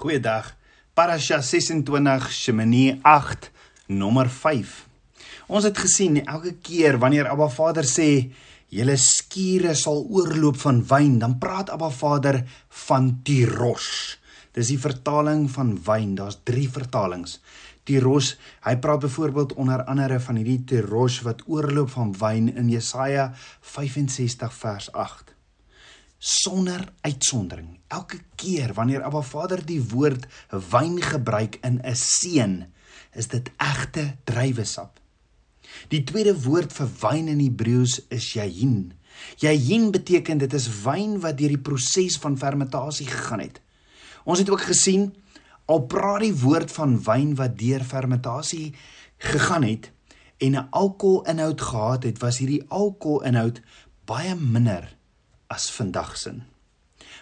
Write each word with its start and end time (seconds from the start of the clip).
Goeiedag. 0.00 0.54
Parasha 0.96 1.42
26 1.44 2.30
Shemini 2.32 3.00
8 3.04 3.50
nommer 3.92 4.30
5. 4.32 4.70
Ons 5.52 5.66
het 5.68 5.76
gesien 5.76 6.14
elke 6.22 6.54
keer 6.64 6.96
wanneer 7.02 7.26
Abba 7.28 7.50
Vader 7.52 7.84
sê 7.84 8.06
julle 8.72 8.94
skure 8.96 9.74
sal 9.76 10.00
oorloop 10.08 10.56
van 10.62 10.78
wyn, 10.88 11.18
dan 11.20 11.34
praat 11.42 11.68
Abba 11.74 11.90
Vader 11.92 12.38
van 12.86 13.10
tiros. 13.28 13.90
Dis 14.56 14.70
die 14.72 14.80
vertaling 14.80 15.50
van 15.52 15.74
wyn. 15.84 16.14
Daar's 16.16 16.38
3 16.48 16.64
vertalings. 16.78 17.36
Tiros, 17.84 18.38
hy 18.64 18.78
praat 18.80 19.04
byvoorbeeld 19.04 19.52
onder 19.60 19.84
andere 19.84 20.16
van 20.16 20.40
hierdie 20.40 20.62
tiros 20.64 21.20
wat 21.28 21.44
oorloop 21.44 21.92
van 21.98 22.16
wyn 22.24 22.48
in 22.54 22.72
Jesaja 22.72 23.34
65 23.74 24.56
vers 24.62 24.88
8 24.96 25.36
sonder 26.20 26.84
uitsondering. 27.00 27.78
Elke 27.88 28.20
keer 28.36 28.74
wanneer 28.76 29.02
Abba 29.02 29.22
Vader 29.24 29.64
die 29.64 29.80
woord 29.80 30.26
wyn 30.70 31.00
gebruik 31.02 31.56
in 31.64 31.80
'n 31.80 31.96
seën, 31.96 32.66
is 33.12 33.26
dit 33.28 33.50
egte 33.56 34.16
druiwesap. 34.24 35.00
Die 35.88 36.04
tweede 36.04 36.34
woord 36.42 36.72
vir 36.72 36.88
wyn 37.00 37.28
in 37.28 37.40
Hebreëus 37.40 38.00
is 38.08 38.32
yayin. 38.32 38.92
Yayin 39.36 39.90
beteken 39.90 40.38
dit 40.38 40.52
is 40.52 40.68
wyn 40.84 41.20
wat 41.20 41.38
deur 41.38 41.48
die 41.48 41.64
proses 41.70 42.18
van 42.18 42.38
fermentasie 42.38 43.06
gegaan 43.06 43.40
het. 43.40 43.60
Ons 44.24 44.38
het 44.38 44.50
ook 44.50 44.60
gesien 44.60 45.14
al 45.64 45.86
praat 45.86 46.20
die 46.20 46.34
woord 46.34 46.72
van 46.72 47.02
wyn 47.02 47.34
wat 47.34 47.58
deur 47.58 47.84
fermentasie 47.84 48.74
gegaan 49.18 49.62
het 49.62 49.90
en 50.38 50.52
'n 50.56 50.68
alkoholinhoud 50.70 51.60
gehad 51.60 52.02
het, 52.02 52.18
was 52.18 52.38
hierdie 52.38 52.64
alkoholinhoud 52.68 53.60
baie 54.04 54.34
minder 54.34 54.99
as 55.50 55.68
vandag 55.74 56.14
sin. 56.18 56.44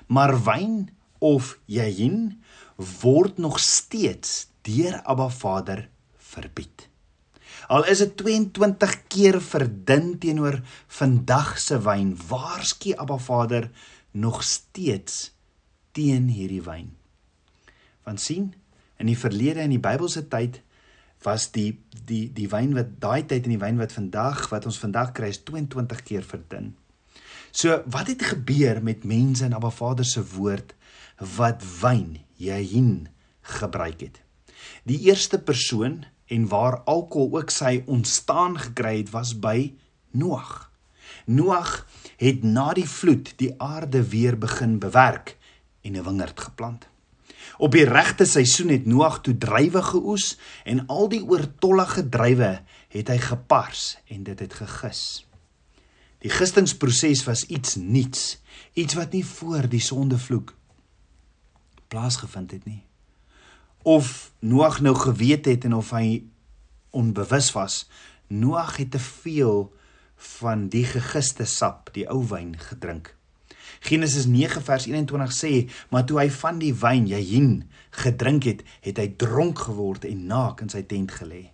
Maar 0.07 0.37
wyn 0.45 0.91
of 1.25 1.57
yayin 1.67 2.39
word 3.01 3.39
nog 3.39 3.59
steeds 3.59 4.47
deur 4.63 5.01
Abba 5.03 5.29
Vader 5.33 5.89
verbied. 6.17 6.87
Al 7.69 7.85
is 7.91 8.01
dit 8.05 8.15
22 8.21 8.95
keer 9.13 9.41
verdun 9.43 10.15
teenoor 10.21 10.61
vandag 11.01 11.57
se 11.61 11.81
wyn, 11.85 12.15
waarsku 12.29 12.95
Abba 12.97 13.19
Vader 13.19 13.71
nog 14.11 14.43
steeds 14.45 15.33
teen 15.93 16.29
hierdie 16.33 16.63
wyn. 16.63 16.93
Want 18.07 18.21
sien, 18.21 18.53
in 18.97 19.11
die 19.11 19.19
verlede 19.19 19.65
in 19.65 19.75
die 19.75 19.83
Bybelse 19.83 20.25
tyd 20.31 20.63
was 21.27 21.49
die 21.55 21.73
die 22.07 22.29
die 22.33 22.47
wyn 22.51 22.77
wat 22.77 22.95
daai 23.03 23.27
tyd 23.27 23.47
en 23.47 23.57
die 23.57 23.63
wyn 23.63 23.81
wat 23.81 23.95
vandag 23.95 24.47
wat 24.53 24.69
ons 24.71 24.79
vandag 24.79 25.13
kry 25.17 25.33
is 25.35 25.43
22 25.43 26.05
keer 26.07 26.27
verdun. 26.27 26.73
So 27.51 27.83
wat 27.87 28.07
het 28.07 28.23
gebeur 28.23 28.83
met 28.83 29.05
mense 29.05 29.45
in 29.45 29.55
Abba 29.55 29.71
Vader 29.71 30.05
se 30.05 30.25
woord 30.35 30.75
wat 31.37 31.63
wyn, 31.81 32.19
Jehin 32.37 33.09
gebruik 33.41 34.01
het? 34.01 34.21
Die 34.85 34.99
eerste 35.09 35.39
persoon 35.39 36.05
en 36.27 36.49
waar 36.49 36.81
alkohol 36.85 37.41
ook 37.41 37.51
sy 37.51 37.83
ontstaan 37.87 38.59
gekry 38.59 38.99
het 38.99 39.11
was 39.11 39.35
by 39.39 39.73
Noag. 40.11 40.71
Noag 41.25 41.87
het 42.17 42.43
na 42.43 42.73
die 42.77 42.89
vloed 42.89 43.33
die 43.37 43.55
aarde 43.61 44.03
weer 44.09 44.39
begin 44.39 44.79
bewerk 44.79 45.37
en 45.81 45.97
'n 45.97 46.05
wingerd 46.05 46.41
geplant. 46.41 46.89
Op 47.59 47.73
die 47.73 47.85
regte 47.85 48.25
seisoen 48.25 48.69
het 48.69 48.87
Noag 48.87 49.21
toe 49.21 49.39
druiwe 49.39 49.83
geoes 49.83 50.39
en 50.65 50.87
al 50.87 51.09
die 51.09 51.25
oortollige 51.25 52.09
druiwe 52.09 52.61
het 52.89 53.09
hy 53.09 53.19
gepars 53.19 53.99
en 54.09 54.23
dit 54.23 54.39
het 54.39 54.55
gegis. 54.55 55.28
Die 56.25 56.31
gistingsproses 56.31 57.23
was 57.29 57.45
iets 57.47 57.77
nuuts, 57.79 58.39
iets 58.75 58.97
wat 58.99 59.13
nie 59.15 59.25
voor 59.25 59.69
die 59.71 59.83
sondevloek 59.83 60.55
plaasgevind 61.89 62.51
het 62.51 62.65
nie. 62.67 62.83
Of 63.83 64.33
Noag 64.39 64.81
nou 64.81 64.95
geweet 64.97 65.47
het 65.47 65.65
en 65.65 65.75
of 65.79 65.91
hy 65.95 66.23
onbewus 66.91 67.53
was, 67.55 67.85
Noag 68.29 68.77
het 68.77 68.91
te 68.91 68.99
veel 68.99 69.69
van 70.39 70.67
die 70.69 70.85
gegiste 70.85 71.47
sap, 71.47 71.93
die 71.95 72.09
ou 72.11 72.21
wyn 72.29 72.57
gedrink. 72.59 73.15
Genesis 73.81 74.27
9 74.27 74.63
vers 74.67 74.89
21 74.91 75.33
sê, 75.33 75.53
maar 75.89 76.05
toe 76.05 76.19
hy 76.19 76.27
van 76.35 76.59
die 76.59 76.73
wyn, 76.75 77.07
Jahin, 77.07 77.53
gedrink 78.03 78.49
het, 78.51 78.65
het 78.83 78.99
hy 78.99 79.07
dronk 79.21 79.63
geword 79.69 80.05
en 80.09 80.27
naak 80.27 80.65
in 80.67 80.73
sy 80.73 80.83
tent 80.83 81.15
gelê. 81.21 81.47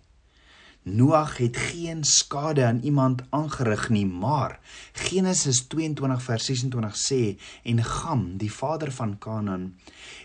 Noag 0.85 1.37
het 1.37 1.57
geen 1.57 2.03
skade 2.03 2.65
aan 2.65 2.79
iemand 2.85 3.21
aangerig 3.29 3.89
nie, 3.89 4.05
maar 4.05 4.59
Genesis 4.93 5.63
22 5.67 6.21
vers 6.21 6.45
26 6.45 6.97
sê 7.01 7.21
en 7.63 7.81
Gam, 7.83 8.37
die 8.37 8.51
vader 8.53 8.91
van 8.93 9.15
Kanaan, 9.17 9.63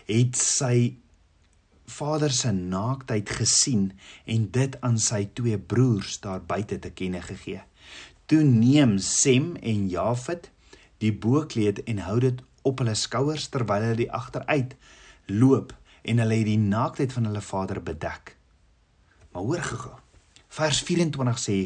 het 0.05 0.37
sy 0.37 0.99
vader 1.89 2.29
se 2.29 2.51
naaktheid 2.51 3.29
gesien 3.39 3.87
en 4.25 4.45
dit 4.53 4.77
aan 4.85 4.99
sy 5.01 5.23
twee 5.33 5.57
broers 5.57 6.19
daar 6.21 6.45
buite 6.45 6.77
te 6.79 6.93
kenne 6.93 7.23
gegee. 7.25 7.63
Toe 8.29 8.43
neem 8.45 8.99
Sem 9.01 9.55
en 9.55 9.89
Jafet 9.89 10.51
die 11.01 11.13
boekleed 11.13 11.81
en 11.89 12.03
hou 12.05 12.19
dit 12.19 12.45
op 12.61 12.85
hulle 12.85 12.93
skouers 12.93 13.49
terwyl 13.49 13.87
hulle 13.87 14.03
die 14.03 14.11
agteruit 14.13 14.77
loop 15.25 15.73
en 16.05 16.21
hulle 16.21 16.39
het 16.43 16.51
die 16.53 16.61
naaktheid 16.61 17.17
van 17.17 17.31
hulle 17.31 17.41
vader 17.49 17.81
bedek. 17.81 18.35
Maar 19.33 19.49
hoor 19.49 19.69
gou 19.73 20.00
Vers 20.51 20.81
24 20.83 21.39
sê: 21.39 21.57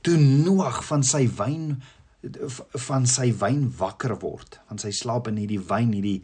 Toe 0.00 0.16
Noag 0.16 0.82
van 0.88 1.04
sy 1.04 1.26
wyn 1.38 1.74
van 2.86 3.06
sy 3.08 3.30
wyn 3.40 3.62
wakker 3.78 4.12
word, 4.20 4.58
van 4.68 4.80
sy 4.80 4.90
slaap 4.92 5.30
in 5.30 5.38
hierdie 5.40 5.60
wyn 5.70 5.94
hierdie 5.96 6.18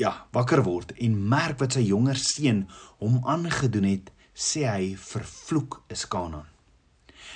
ja, 0.00 0.12
wakker 0.36 0.60
word 0.66 0.92
en 1.00 1.16
merk 1.32 1.60
wat 1.62 1.76
sy 1.76 1.86
jonger 1.86 2.18
seun 2.20 2.66
hom 3.00 3.20
aangedoen 3.28 3.88
het, 3.88 4.10
sê 4.36 4.64
hy: 4.68 4.94
Vervloek 4.96 5.82
is 5.92 6.06
Kanaan. 6.08 6.48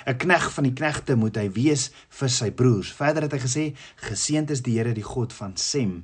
'n 0.05 0.17
Knegt 0.21 0.53
van 0.53 0.65
die 0.67 0.73
knegte 0.73 1.15
moet 1.15 1.37
hy 1.37 1.47
wees 1.53 1.89
vir 2.09 2.29
sy 2.29 2.49
broers. 2.51 2.91
Verder 2.93 3.25
het 3.25 3.37
hy 3.37 3.41
gesê: 3.45 3.65
Geseënd 4.05 4.51
is 4.53 4.61
die 4.65 4.77
Here, 4.77 4.93
die 4.93 5.05
God 5.05 5.33
van 5.33 5.55
Sem, 5.57 6.03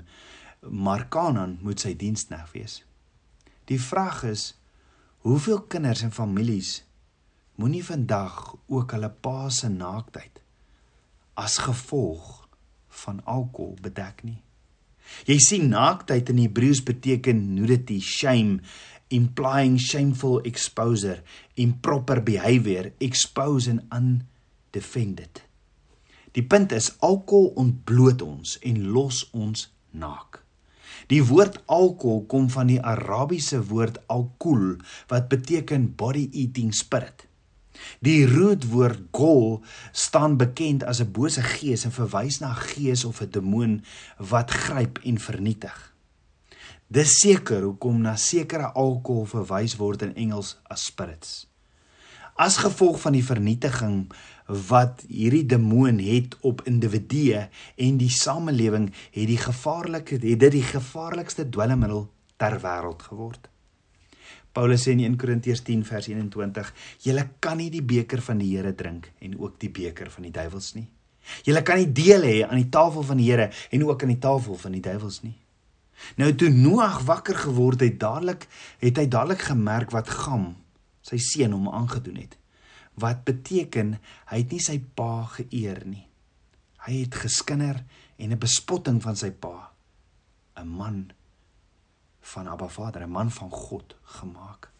maar 0.61 1.07
Kanaan 1.09 1.57
moet 1.61 1.81
sy 1.81 1.93
diensknegt 1.97 2.53
wees. 2.53 2.81
Die 3.65 3.81
vraag 3.81 4.23
is: 4.29 4.53
Hoeveel 5.25 5.61
kinders 5.69 6.01
en 6.05 6.13
families 6.13 6.81
moenie 7.55 7.83
vandag 7.85 8.55
ook 8.67 8.91
hulle 8.95 9.09
pa 9.09 9.49
se 9.49 9.69
naaktheid 9.69 10.41
as 11.39 11.57
gevolg 11.63 12.47
van 13.03 13.21
alkohol 13.25 13.75
bedek 13.81 14.23
nie. 14.23 14.39
Jy 15.27 15.37
sien 15.43 15.69
naaktheid 15.71 16.29
in 16.31 16.39
Hebreëus 16.43 16.83
beteken 16.87 17.39
nudity, 17.55 17.99
shame, 17.99 18.59
implying 19.11 19.77
shameful 19.79 20.39
exposure, 20.47 21.19
improper 21.55 22.21
behavior, 22.23 22.91
expose 22.99 23.67
and 23.71 23.83
undefended. 23.91 25.43
Die 26.31 26.43
punt 26.47 26.71
is 26.71 26.93
alkohol 27.03 27.51
ontbloot 27.59 28.21
ons 28.23 28.55
en 28.63 28.85
los 28.95 29.25
ons 29.35 29.67
naak. 29.91 30.39
Die 31.11 31.19
woord 31.27 31.57
alkohol 31.67 32.23
kom 32.31 32.47
van 32.53 32.69
die 32.71 32.79
Arabiese 32.79 33.59
woord 33.67 33.99
alkool 34.07 34.77
wat 35.11 35.27
beteken 35.31 35.89
body 35.99 36.29
eating 36.31 36.71
spirit. 36.75 37.27
Die 37.99 38.25
rootwoord 38.25 38.99
gol 39.11 39.61
staan 39.91 40.37
bekend 40.37 40.83
as 40.83 41.01
'n 41.01 41.11
bose 41.11 41.41
gees 41.41 41.85
en 41.85 41.91
verwys 41.91 42.39
na 42.39 42.51
'n 42.51 42.63
gees 42.73 43.05
of 43.05 43.21
'n 43.21 43.29
demoon 43.29 43.83
wat 44.17 44.51
gryp 44.51 44.99
en 45.03 45.19
vernietig. 45.19 45.93
Dis 46.87 47.19
seker 47.19 47.61
hoekom 47.61 48.01
na 48.01 48.15
sekere 48.15 48.71
alkohol 48.75 49.25
verwys 49.25 49.75
word 49.79 50.01
in 50.01 50.15
Engels 50.15 50.57
as 50.67 50.85
spirits. 50.85 51.47
As 52.35 52.57
gevolg 52.57 52.99
van 52.99 53.15
die 53.15 53.23
vernietiging 53.23 54.11
wat 54.67 55.03
hierdie 55.07 55.45
demoon 55.45 55.99
het 55.99 56.35
op 56.41 56.65
individue 56.67 57.45
en 57.75 57.97
die 57.97 58.09
samelewing, 58.09 58.89
het 59.11 59.27
die 59.27 59.39
gevaarlike 59.39 60.19
het 60.19 60.39
dit 60.39 60.51
die 60.51 60.65
gevaarlikste 60.65 61.49
dwelmmiddel 61.49 62.09
ter 62.35 62.59
wêreld 62.59 63.07
geword. 63.07 63.50
Paulus 64.53 64.83
sê 64.83 64.91
in 64.91 64.99
1 64.99 65.17
Korintiërs 65.17 65.61
10 65.63 65.85
vers 65.87 66.07
21: 66.07 66.73
"Julle 66.99 67.29
kan 67.39 67.57
nie 67.57 67.69
die 67.69 67.83
beker 67.83 68.21
van 68.21 68.37
die 68.37 68.55
Here 68.55 68.75
drink 68.75 69.11
en 69.19 69.39
ook 69.39 69.59
die 69.59 69.69
beker 69.69 70.11
van 70.11 70.23
die 70.23 70.31
duiwels 70.31 70.73
nie. 70.75 70.87
Julle 71.43 71.61
kan 71.61 71.77
nie 71.77 71.91
deel 71.91 72.21
hê 72.21 72.47
aan 72.47 72.57
die 72.57 72.69
tafel 72.69 73.03
van 73.03 73.17
die 73.17 73.29
Here 73.31 73.51
en 73.71 73.83
ook 73.83 74.03
aan 74.03 74.15
die 74.15 74.19
tafel 74.19 74.57
van 74.57 74.71
die 74.71 74.81
duiwels 74.81 75.21
nie." 75.23 75.37
Nou 76.17 76.31
toe 76.35 76.49
Noag 76.49 77.01
wakker 77.05 77.35
geword 77.35 77.81
het, 77.85 77.99
dadelik 77.99 78.47
het 78.81 78.97
hy 78.97 79.07
dadelik 79.07 79.45
gemerk 79.51 79.91
wat 79.91 80.09
Gam, 80.09 80.55
sy 81.05 81.19
seun, 81.21 81.53
hom 81.53 81.69
aangedoen 81.69 82.17
het. 82.23 82.37
Wat 82.99 83.23
beteken 83.23 83.99
hy 84.31 84.41
het 84.43 84.51
nie 84.51 84.59
sy 84.63 84.79
pa 84.95 85.27
geëer 85.37 85.85
nie. 85.85 86.07
Hy 86.87 87.03
het 87.03 87.15
geskinder 87.15 87.83
en 88.17 88.31
'n 88.31 88.39
bespotting 88.39 89.01
van 89.01 89.15
sy 89.15 89.31
pa, 89.31 89.71
'n 90.57 90.67
man 90.67 91.11
van 92.21 92.47
Abba 92.47 92.67
Vader, 92.67 93.01
'n 93.01 93.11
man 93.11 93.31
van 93.31 93.51
God 93.51 93.95
gemaak. 94.01 94.71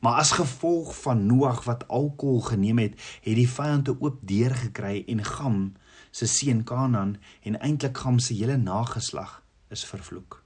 Maar 0.00 0.12
as 0.12 0.30
gevolg 0.30 1.00
van 1.00 1.26
Noag 1.26 1.64
wat 1.64 1.88
alkohol 1.88 2.40
geneem 2.40 2.78
het, 2.78 2.94
het 3.22 3.34
die 3.34 3.48
vyande 3.48 4.00
oop 4.00 4.18
deur 4.20 4.54
gekry 4.54 5.04
en 5.06 5.24
Gam 5.24 5.76
se 6.10 6.26
seun 6.26 6.64
Kanaan 6.64 7.16
en 7.42 7.60
eintlik 7.60 7.96
Gam 7.96 8.18
se 8.18 8.34
hele 8.34 8.56
nageslag 8.56 9.42
is 9.68 9.84
vervloek. 9.84 10.42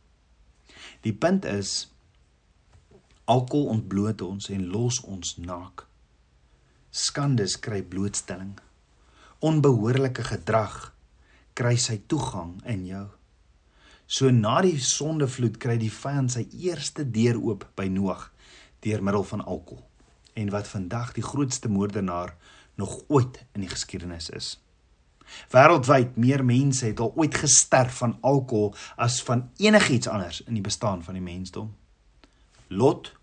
Die 1.00 1.15
punt 1.15 1.44
is 1.44 1.93
Alkohol 3.25 3.67
ontbloot 3.67 4.23
ons 4.23 4.49
en 4.50 4.67
los 4.67 5.00
ons 5.00 5.37
naak. 5.39 5.87
Skandes 6.91 7.55
kry 7.62 7.83
blootstelling. 7.83 8.59
Onbehoorlike 9.39 10.25
gedrag 10.27 10.91
kry 11.55 11.77
sy 11.79 12.00
toegang 12.06 12.59
in 12.69 12.87
jou. 12.87 13.06
So 14.12 14.29
na 14.29 14.59
die 14.61 14.76
sondevloed 14.76 15.56
kry 15.56 15.79
die 15.81 15.93
vyand 15.93 16.35
sy 16.35 16.43
eerste 16.61 17.06
deur 17.09 17.38
oop 17.41 17.64
by 17.79 17.87
Noag 17.88 18.26
deur 18.85 19.00
middel 19.00 19.25
van 19.25 19.44
alkohol. 19.44 19.87
En 20.37 20.50
wat 20.53 20.69
vandag 20.69 21.14
die 21.17 21.25
grootste 21.25 21.70
moordenaar 21.73 22.35
nog 22.76 22.99
ooit 23.09 23.41
in 23.56 23.64
die 23.64 23.70
geskiedenis 23.73 24.29
is. 24.37 24.50
Wêreldwyd 25.53 26.19
meer 26.20 26.44
mense 26.44 26.85
het 26.91 27.00
al 27.00 27.14
ooit 27.17 27.38
gesterf 27.41 28.03
van 28.03 28.19
alkohol 28.20 28.75
as 29.00 29.23
van 29.25 29.47
enigiets 29.56 30.11
anders 30.12 30.43
in 30.44 30.61
die 30.61 30.65
bestaan 30.65 31.00
van 31.06 31.17
die 31.17 31.25
mensdom. 31.25 31.73
Lot 32.69 33.15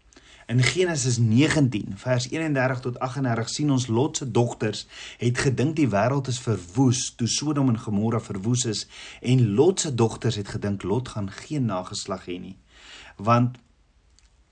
in 0.49 0.63
Genesis 0.65 1.19
19 1.21 1.93
vers 2.01 2.25
31 2.29 2.79
tot 2.79 2.99
38 2.99 3.49
sien 3.53 3.71
ons 3.71 3.87
Lot 3.87 4.17
se 4.17 4.25
dogters 4.31 4.87
het 5.21 5.37
gedink 5.37 5.75
die 5.77 5.89
wêreld 5.93 6.27
is 6.31 6.41
verwoes 6.41 7.03
toe 7.15 7.27
Sodom 7.29 7.69
en 7.69 7.77
Gomorra 7.77 8.19
verwoes 8.19 8.65
is 8.65 8.87
en 9.21 9.43
Lot 9.53 9.85
se 9.85 9.93
dogters 9.93 10.39
het 10.41 10.49
gedink 10.55 10.83
Lot 10.83 11.13
gaan 11.13 11.29
geen 11.31 11.69
nageslag 11.69 12.25
hê 12.25 12.39
nie 12.41 12.57
want 13.17 13.59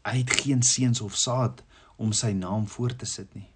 hy 0.06 0.20
het 0.22 0.36
geen 0.44 0.62
seuns 0.64 1.02
of 1.02 1.18
saad 1.18 1.64
om 1.98 2.14
sy 2.14 2.32
naam 2.38 2.68
voor 2.70 2.94
te 2.96 3.08
sit 3.10 3.34
nie. 3.34 3.48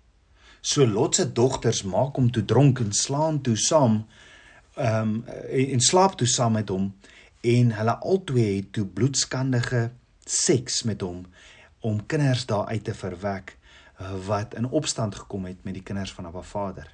So 0.61 0.85
Lot 0.87 1.15
se 1.19 1.27
dogters 1.29 1.83
maak 1.85 2.17
hom 2.17 2.31
toe 2.33 2.43
dronk 2.45 2.81
en 2.81 2.93
slaan 2.93 3.41
toe 3.45 3.55
saam 3.57 4.01
ehm 4.79 5.15
um, 5.21 5.23
en 5.51 5.81
slaap 5.83 6.17
toe 6.17 6.27
saam 6.27 6.55
met 6.57 6.69
hom 6.71 6.91
en 7.43 7.73
hulle 7.75 7.95
albei 8.07 8.45
het 8.55 8.69
toe 8.73 8.85
bloedskandige 8.87 9.89
seks 10.25 10.83
met 10.87 11.01
hom 11.05 11.25
om 11.81 12.05
kinders 12.05 12.45
daar 12.45 12.65
uit 12.65 12.83
te 12.83 12.93
verwek 12.93 13.57
wat 14.25 14.53
in 14.57 14.69
opstand 14.69 15.15
gekom 15.15 15.45
het 15.45 15.63
met 15.63 15.73
die 15.73 15.83
kinders 15.83 16.13
van 16.13 16.25
Abba 16.25 16.41
Vader. 16.41 16.87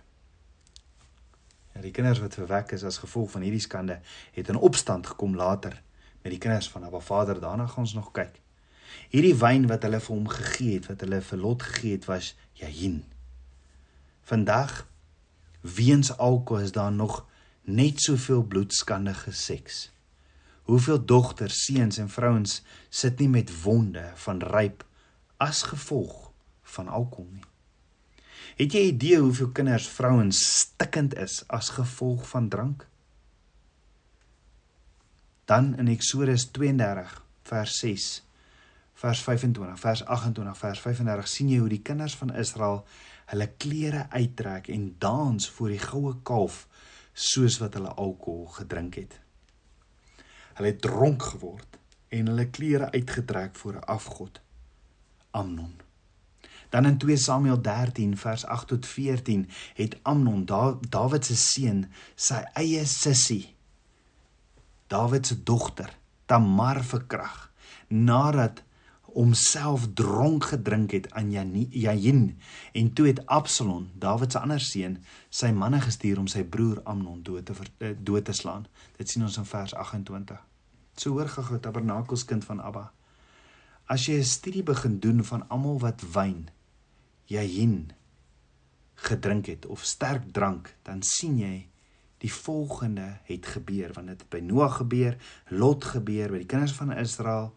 Ja, 1.73 1.81
die 1.81 1.91
kinders 1.91 2.19
wat 2.19 2.33
verwek 2.33 2.71
is 2.71 2.83
as 2.83 2.97
gevolg 2.97 3.31
van 3.31 3.45
hierdie 3.45 3.63
skande 3.63 3.99
het 4.33 4.49
in 4.49 4.55
opstand 4.55 5.07
gekom 5.07 5.35
later 5.35 5.81
met 6.21 6.31
die 6.31 6.39
kinders 6.41 6.69
van 6.69 6.83
Abba 6.83 6.99
Vader. 6.99 7.39
Daarna 7.39 7.67
gaan 7.67 7.85
ons 7.85 7.93
nog 7.93 8.11
kyk. 8.11 8.41
Hierdie 9.11 9.35
wyn 9.39 9.67
wat 9.67 9.83
hulle 9.85 9.99
vir 10.03 10.15
hom 10.15 10.27
gegee 10.27 10.73
het, 10.79 10.87
wat 10.91 11.03
hulle 11.05 11.21
vir 11.21 11.39
Lot 11.39 11.63
gegee 11.63 11.95
het, 11.95 12.07
was 12.09 12.33
Jahin. 12.59 13.03
Vandag 14.27 14.87
weens 15.61 16.11
alkohol 16.17 16.63
is 16.63 16.71
daar 16.71 16.91
nog 16.91 17.25
net 17.61 18.01
soveel 18.01 18.43
bloedskandige 18.43 19.31
seks. 19.31 19.87
Hoeveel 20.67 20.99
dogters, 21.05 21.63
seuns 21.63 21.97
en 21.97 22.09
vrouens 22.11 22.61
sit 22.89 23.19
nie 23.23 23.29
met 23.31 23.51
wonde 23.63 24.03
van 24.23 24.41
ryp 24.43 24.83
as 25.39 25.63
gevolg 25.63 26.31
van 26.75 26.89
alkohol 26.91 27.29
nie. 27.31 27.45
Het 28.57 28.73
jy 28.73 28.81
idee 28.89 29.19
hoeveel 29.21 29.53
kinders, 29.55 29.87
vrouens 29.87 30.39
stikkend 30.59 31.15
is 31.15 31.39
as 31.47 31.69
gevolg 31.77 32.25
van 32.29 32.49
drank? 32.49 32.87
Dan 35.47 35.75
in 35.79 35.87
Eksodus 35.87 36.49
32 36.51 37.13
vers 37.47 37.77
6 37.79 38.07
vers 38.97 39.21
25 39.23 39.79
vers 39.79 40.01
28 40.05 40.57
vers 40.57 40.79
35 40.81 41.29
sien 41.29 41.51
jy 41.53 41.61
hoe 41.61 41.69
die 41.71 41.83
kinders 41.85 42.17
van 42.17 42.33
Israel 42.35 42.81
hulle 43.31 43.47
klere 43.61 44.07
uittrek 44.09 44.67
en 44.73 44.89
dans 44.99 45.49
voor 45.55 45.71
die 45.71 45.83
goue 45.83 46.15
kalf 46.27 46.65
soos 47.13 47.59
wat 47.61 47.77
hulle 47.77 47.93
alkohol 47.93 48.49
gedrink 48.57 48.97
het. 48.99 49.19
Hulle 50.57 50.73
het 50.73 50.81
dronk 50.81 51.23
geword 51.23 51.77
en 52.09 52.31
hulle 52.31 52.47
klere 52.49 52.91
uitgetrek 52.91 53.55
voor 53.55 53.73
'n 53.73 53.87
afgod 53.97 54.41
Amnon. 55.31 55.75
Dan 56.69 56.85
in 56.85 56.97
2 56.97 57.17
Samuel 57.17 57.61
13 57.61 58.17
vers 58.17 58.45
8 58.45 58.67
tot 58.67 58.85
14 58.85 59.49
het 59.73 59.97
Amnon, 60.01 60.45
Dawid 60.89 61.25
se 61.25 61.35
seun, 61.35 61.85
sy 62.15 62.43
eie 62.53 62.85
sussie, 62.85 63.55
Dawid 64.87 65.27
se 65.27 65.43
dogter, 65.43 65.97
Tamar 66.25 66.83
verkrag 66.83 67.51
nadat 67.87 68.63
homself 69.01 69.87
dronk 69.93 70.43
gedrink 70.43 70.91
het 70.91 71.11
aan 71.11 71.31
Jahin 71.69 72.37
en 72.71 72.93
toe 72.93 73.07
het 73.07 73.25
Absalom, 73.25 73.89
Dawid 73.93 74.31
se 74.31 74.39
ander 74.39 74.59
seun, 74.59 74.99
sy 75.29 75.51
manne 75.51 75.81
gestuur 75.81 76.19
om 76.19 76.27
sy 76.27 76.43
broer 76.43 76.81
Amnon 76.83 77.23
dood 77.23 77.47
te 77.47 77.55
eh, 77.79 77.95
dood 77.97 78.27
te 78.27 78.35
slaan. 78.35 78.67
Dit 78.97 79.09
sien 79.09 79.23
ons 79.23 79.37
in 79.37 79.47
vers 79.47 79.73
28. 79.73 80.46
So 80.97 81.13
hoor 81.13 81.29
gou 81.29 81.59
tabernakelskind 81.61 82.45
van 82.47 82.61
Abba. 82.65 82.91
As 83.85 84.07
jy 84.07 84.17
'n 84.17 84.23
studie 84.23 84.63
begin 84.63 84.99
doen 84.99 85.23
van 85.23 85.47
almal 85.49 85.79
wat 85.79 86.01
wyn 86.01 86.49
Jahin 87.25 87.91
gedrink 88.95 89.45
het 89.45 89.65
of 89.65 89.85
sterk 89.85 90.33
drank, 90.33 90.75
dan 90.83 91.03
sien 91.03 91.37
jy 91.37 91.67
die 92.17 92.33
volgende 92.33 93.19
het 93.23 93.45
gebeur 93.45 93.93
want 93.93 94.07
dit 94.07 94.19
het 94.19 94.29
by 94.29 94.39
Noag 94.39 94.77
gebeur, 94.77 95.17
Lot 95.49 95.83
gebeur 95.83 96.31
by 96.31 96.37
die 96.37 96.49
kinders 96.49 96.73
van 96.73 96.91
Israel 96.91 97.53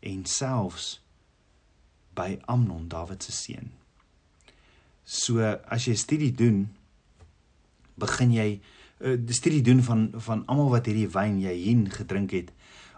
en 0.00 0.24
selfs 0.24 1.00
by 2.14 2.38
Amnon 2.44 2.88
Dawid 2.88 3.22
se 3.22 3.32
seun. 3.32 3.72
So 5.04 5.40
as 5.40 5.86
jy 5.86 5.94
studie 5.94 6.32
doen, 6.32 6.68
begin 7.96 8.32
jy 8.32 8.60
'n 9.00 9.06
uh, 9.06 9.12
eh, 9.12 9.34
studie 9.34 9.62
doen 9.62 9.82
van 9.82 10.12
van 10.14 10.46
almal 10.46 10.70
wat 10.70 10.86
hierdie 10.86 11.08
wyn 11.08 11.40
jy 11.40 11.54
hien 11.54 11.90
gedrink 11.90 12.30
het 12.30 12.52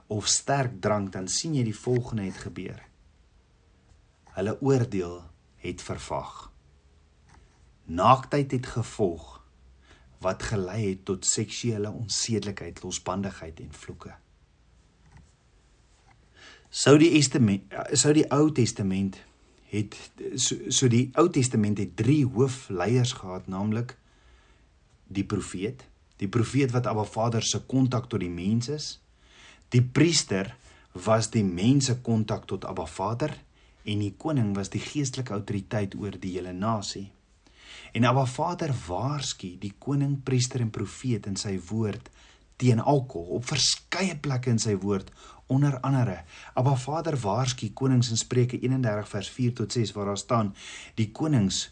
of 0.06 0.26
sterk 0.28 0.80
drank, 0.80 1.12
dan 1.12 1.28
sien 1.28 1.54
jy 1.54 1.64
die 1.64 1.76
volgende 1.76 2.26
het 2.26 2.42
gebeur. 2.44 2.82
Hulle 4.34 4.56
oordeel 4.60 5.22
het 5.64 5.82
vervag. 5.82 6.50
Naaktheid 7.84 8.50
het 8.50 8.66
gevolg 8.66 9.30
wat 10.24 10.42
gelei 10.42 10.88
het 10.88 11.04
tot 11.04 11.26
seksuele 11.26 11.90
onsedelikheid, 11.90 12.82
losbandigheid 12.82 13.60
en 13.60 13.72
vloeke 13.72 14.14
sou 16.74 16.96
die 16.98 17.12
testament 17.14 17.74
sou 17.94 18.10
die 18.16 18.26
Ou 18.34 18.48
Testament 18.54 19.20
het 19.70 19.94
so, 20.34 20.58
so 20.74 20.90
die 20.90 21.06
Ou 21.20 21.28
Testament 21.30 21.78
het 21.78 21.94
drie 21.98 22.24
hoofleiers 22.26 23.14
gehad 23.20 23.46
naamlik 23.50 23.94
die 25.06 25.26
profeet 25.26 25.84
die 26.18 26.28
profeet 26.28 26.74
wat 26.74 26.88
Abba 26.90 27.06
Vader 27.06 27.46
se 27.46 27.60
kontak 27.70 28.08
tot 28.10 28.24
die 28.24 28.32
mens 28.32 28.72
is 28.74 28.88
die 29.72 29.82
priester 29.82 30.54
was 31.06 31.30
die 31.30 31.44
mense 31.44 31.98
kontak 32.02 32.46
tot 32.46 32.64
Abba 32.64 32.86
Vader 32.86 33.34
en 33.84 34.00
die 34.00 34.14
koning 34.18 34.54
was 34.56 34.70
die 34.72 34.82
geestelike 34.82 35.34
autoriteit 35.34 35.94
oor 35.98 36.16
die 36.20 36.36
hele 36.36 36.52
nasie. 36.52 37.10
En 37.92 38.04
Abba 38.04 38.24
Vader 38.26 38.72
waarsku 38.86 39.54
die 39.60 39.74
koning 39.78 40.20
priester 40.24 40.62
en 40.62 40.70
profeet 40.74 41.26
in 41.30 41.36
sy 41.38 41.56
woord 41.70 42.10
teen 42.56 42.80
alkohol 42.80 43.40
op 43.40 43.48
verskeie 43.50 44.16
plekke 44.22 44.52
in 44.54 44.60
sy 44.62 44.76
woord 44.78 45.10
onder 45.52 45.76
andere. 45.82 46.22
Abba 46.54 46.76
Vader 46.80 47.18
waarsku 47.20 47.72
konings 47.74 48.10
in 48.10 48.20
Spreuke 48.20 48.58
31 48.62 49.10
vers 49.10 49.30
4 49.30 49.54
tot 49.60 49.72
6 49.72 49.92
waar 49.96 50.12
daar 50.12 50.22
staan 50.22 50.54
die 50.98 51.10
konings 51.12 51.68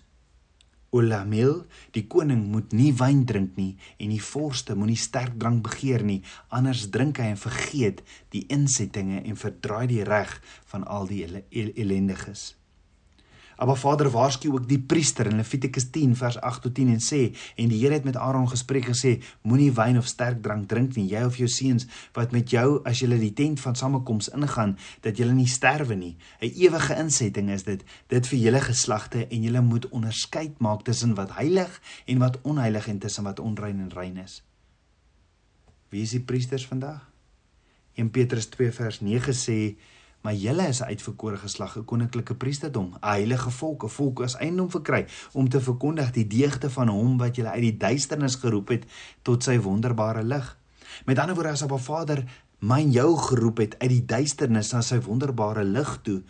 Olamel 0.92 1.62
die 1.96 2.04
koning 2.14 2.44
moet 2.52 2.74
nie 2.76 2.92
wyn 3.00 3.24
drink 3.28 3.56
nie 3.56 3.72
en 3.98 4.12
die 4.12 4.22
vorste 4.22 4.76
moenie 4.76 5.00
sterk 5.00 5.38
drank 5.40 5.64
begeer 5.68 6.04
nie 6.04 6.20
anders 6.52 6.88
drink 6.94 7.20
hy 7.22 7.32
en 7.32 7.40
vergeet 7.40 8.02
die 8.34 8.44
insettinge 8.52 9.22
en 9.22 9.40
verdraai 9.40 9.86
die 9.90 10.04
reg 10.08 10.34
van 10.72 10.84
al 10.84 11.08
die 11.08 11.24
ellendiges 11.24 12.52
Maar 13.66 13.76
Vader 13.76 14.10
waarsku 14.10 14.50
ook 14.52 14.68
die 14.68 14.80
priester 14.80 15.26
in 15.26 15.36
Levitikus 15.36 15.90
10 15.90 16.16
vers 16.16 16.40
8 16.40 16.62
tot 16.62 16.74
10 16.74 16.88
en 16.88 17.00
sê 17.00 17.20
en 17.56 17.68
die 17.68 17.78
Here 17.78 17.94
het 17.94 18.04
met 18.04 18.16
Aaron 18.16 18.48
gespreek 18.48 18.88
gesê 18.90 19.20
moenie 19.42 19.70
wyn 19.72 19.98
of 19.98 20.06
sterk 20.06 20.42
drank 20.42 20.68
drink 20.68 20.96
nie. 20.96 21.06
Jy 21.10 21.22
of 21.26 21.38
jou 21.38 21.48
seuns 21.48 21.86
wat 22.16 22.32
met 22.34 22.50
jou 22.50 22.80
as 22.88 23.02
jy 23.02 23.10
die 23.12 23.32
tent 23.32 23.60
van 23.60 23.78
samekoms 23.78 24.32
ingaan 24.34 24.76
dat 25.06 25.18
jy 25.18 25.30
nie 25.30 25.46
sterwe 25.46 25.94
nie. 25.94 26.16
'n 26.40 26.50
ewige 26.54 26.94
insetting 26.98 27.50
is 27.50 27.62
dit. 27.62 27.84
Dit 28.08 28.26
vir 28.26 28.38
julle 28.38 28.60
geslagte 28.60 29.26
en 29.26 29.42
julle 29.42 29.60
moet 29.60 29.88
onderskeid 29.88 30.58
maak 30.58 30.82
tussen 30.82 31.14
wat 31.14 31.36
heilig 31.36 31.80
en 32.06 32.18
wat 32.18 32.40
onheilig 32.42 32.88
en 32.88 32.98
tussen 32.98 33.24
wat 33.24 33.40
onrein 33.40 33.80
en 33.80 33.90
rein 33.94 34.16
is. 34.16 34.42
Wie 35.88 36.02
is 36.02 36.10
die 36.10 36.20
priesters 36.20 36.66
vandag? 36.66 37.08
1 37.94 38.10
Petrus 38.10 38.46
2 38.46 38.72
vers 38.72 39.00
9 39.00 39.34
sê 39.34 39.76
maar 40.22 40.34
julle 40.34 40.68
is 40.68 40.80
'n 40.80 40.84
uitverkore 40.84 41.36
geslag, 41.36 41.76
'n 41.76 41.84
koninklike 41.84 42.34
priesterdom, 42.34 42.94
'n 42.94 43.06
heilige 43.06 43.50
volk, 43.50 43.84
'n 43.84 43.88
volk 43.88 44.20
as 44.20 44.36
eiendom 44.36 44.70
verkry 44.70 45.06
om 45.32 45.48
te 45.48 45.60
verkondig 45.60 46.10
die 46.10 46.26
deugde 46.26 46.70
van 46.70 46.88
hom 46.88 47.18
wat 47.18 47.36
julle 47.36 47.50
uit 47.50 47.60
die 47.62 47.76
duisternis 47.76 48.34
geroep 48.34 48.68
het 48.68 48.84
tot 49.22 49.42
sy 49.42 49.58
wonderbare 49.58 50.22
lig. 50.22 50.58
Met 51.04 51.18
ander 51.18 51.34
woorde 51.34 51.50
as 51.50 51.62
op 51.62 51.72
'n 51.72 51.78
Vader 51.78 52.24
myn 52.58 52.90
jou 52.90 53.16
geroep 53.16 53.58
het 53.58 53.78
uit 53.78 53.90
die 53.90 54.04
duisternis 54.04 54.72
na 54.72 54.80
sy 54.80 55.00
wonderbare 55.00 55.64
lig 55.64 55.98
toe, 56.02 56.22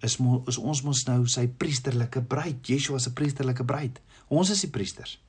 is 0.00 0.16
mo, 0.16 0.42
is 0.46 0.58
ons 0.58 0.82
mos 0.82 1.04
nou 1.06 1.26
sy 1.26 1.46
priesterlike 1.48 2.22
bruid. 2.22 2.66
Yeshua 2.66 2.98
se 2.98 3.12
priesterlike 3.12 3.64
bruid. 3.64 4.00
Ons 4.28 4.50
is 4.50 4.60
die 4.60 4.70
priesters. 4.70 5.20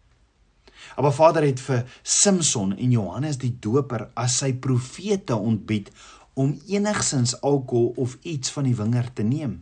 Maar 0.97 1.13
Vader 1.13 1.45
het 1.47 1.61
vir 1.63 1.85
Samson 2.03 2.75
en 2.77 2.91
Johannes 2.91 3.39
die 3.41 3.53
Doper 3.59 4.09
as 4.19 4.37
sy 4.41 4.51
profete 4.53 5.35
ontbied 5.35 5.91
om 6.33 6.59
enigsins 6.67 7.41
alkohol 7.41 7.93
of 7.95 8.17
iets 8.21 8.51
van 8.51 8.63
die 8.63 8.75
wingerd 8.75 9.15
te 9.15 9.23
neem. 9.23 9.61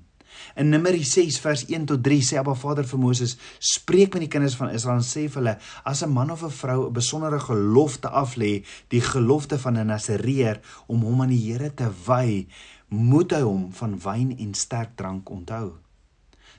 In 0.55 0.69
Numeri 0.69 1.03
6 1.03 1.39
vers 1.43 1.65
1 1.67 1.85
tot 1.85 2.03
3 2.03 2.21
sê 2.23 2.39
Abba 2.39 2.53
Vader 2.55 2.87
vir 2.87 2.99
Moses: 2.99 3.37
"Spreek 3.59 4.13
met 4.13 4.25
die 4.25 4.31
kinders 4.31 4.55
van 4.55 4.71
Israel 4.71 5.01
en 5.01 5.07
sê 5.07 5.27
vir 5.27 5.41
hulle: 5.41 5.57
As 5.83 6.03
'n 6.03 6.09
man 6.09 6.31
of 6.31 6.43
'n 6.43 6.49
vrou 6.49 6.87
'n 6.87 6.93
besondere 6.93 7.39
gelofte 7.39 8.09
aflê, 8.09 8.63
die 8.87 9.01
gelofte 9.01 9.59
van 9.59 9.77
'n 9.77 9.87
Nasareer 9.87 10.59
om 10.87 11.01
hom 11.01 11.21
aan 11.21 11.29
die 11.29 11.51
Here 11.51 11.73
te 11.73 11.91
wy, 12.05 12.47
moet 12.87 13.31
hy 13.31 13.41
hom 13.41 13.73
van 13.73 13.99
wyn 13.99 14.37
en 14.37 14.53
sterk 14.53 14.95
drank 14.95 15.29
onthou." 15.29 15.73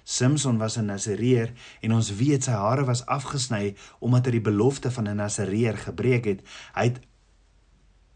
Samson 0.04 0.58
was 0.58 0.76
'n 0.76 0.86
Nasareer 0.86 1.52
en 1.80 1.92
ons 1.92 2.14
weet 2.14 2.44
sy 2.44 2.50
hare 2.50 2.84
was 2.84 3.06
afgesny 3.06 3.74
omdat 4.00 4.24
hy 4.24 4.30
die 4.30 4.50
belofte 4.50 4.90
van 4.90 5.08
'n 5.08 5.16
Nasareer 5.16 5.76
gebreek 5.76 6.24
het. 6.24 6.40
Hy 6.74 6.84
het 6.84 7.00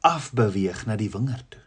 afbeweeg 0.00 0.86
na 0.86 0.96
die 0.96 1.10
wingerd 1.10 1.50
toe. 1.50 1.65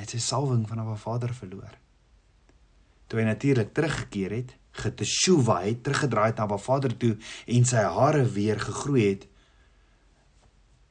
Hy 0.00 0.06
het 0.06 0.14
sy 0.16 0.22
salwing 0.24 0.62
van 0.64 0.80
'n 0.80 0.96
Vader 0.96 1.34
verloor. 1.34 1.74
Toe 3.06 3.18
hy 3.20 3.24
natuurlik 3.26 3.74
teruggekeer 3.74 4.30
het, 4.32 4.56
geteshuwa 4.72 5.60
het, 5.60 5.82
teruggedraai 5.84 6.32
na 6.36 6.46
'n 6.46 6.58
Vader 6.58 6.96
toe 6.96 7.18
en 7.46 7.64
sy 7.64 7.76
hare 7.76 8.24
weer 8.24 8.60
gegroei 8.60 9.08
het, 9.08 9.26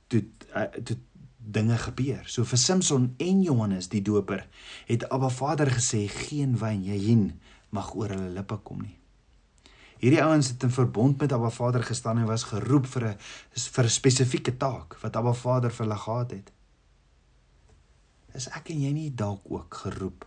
toe 0.07 0.25
uh, 0.53 0.61
toe 0.61 0.97
dinge 1.37 1.77
gebeur. 1.77 2.21
So 2.27 2.43
vir 2.43 2.57
Samson 2.57 3.15
en 3.17 3.41
Johannes 3.41 3.89
die 3.89 4.01
doper 4.01 4.45
het 4.85 5.09
Abba 5.09 5.29
Vader 5.29 5.71
gesê 5.73 6.05
geen 6.07 6.57
wyn 6.57 6.83
Jehin 6.83 7.39
mag 7.69 7.95
oor 7.95 8.13
hulle 8.13 8.29
lippe 8.29 8.57
kom 8.57 8.81
nie. 8.81 8.99
Hierdie 9.97 10.21
ouens 10.23 10.47
het 10.53 10.63
in 10.63 10.71
verbond 10.71 11.17
met 11.19 11.33
Abba 11.33 11.49
Vader 11.49 11.83
gestaan 11.83 12.21
en 12.21 12.29
was 12.29 12.43
geroep 12.43 12.85
vir 12.85 13.07
'n 13.07 13.17
vir 13.55 13.85
'n 13.85 13.89
spesifieke 13.89 14.57
taak 14.57 14.97
wat 15.01 15.15
Abba 15.15 15.33
Vader 15.33 15.71
vir 15.71 15.85
hulle 15.85 15.97
gehad 15.97 16.31
het. 16.31 16.51
Is 18.37 18.47
ek 18.53 18.69
en 18.73 18.81
jy 18.81 18.91
nie 18.93 19.09
dalk 19.15 19.47
ook 19.49 19.73
geroep 19.83 20.25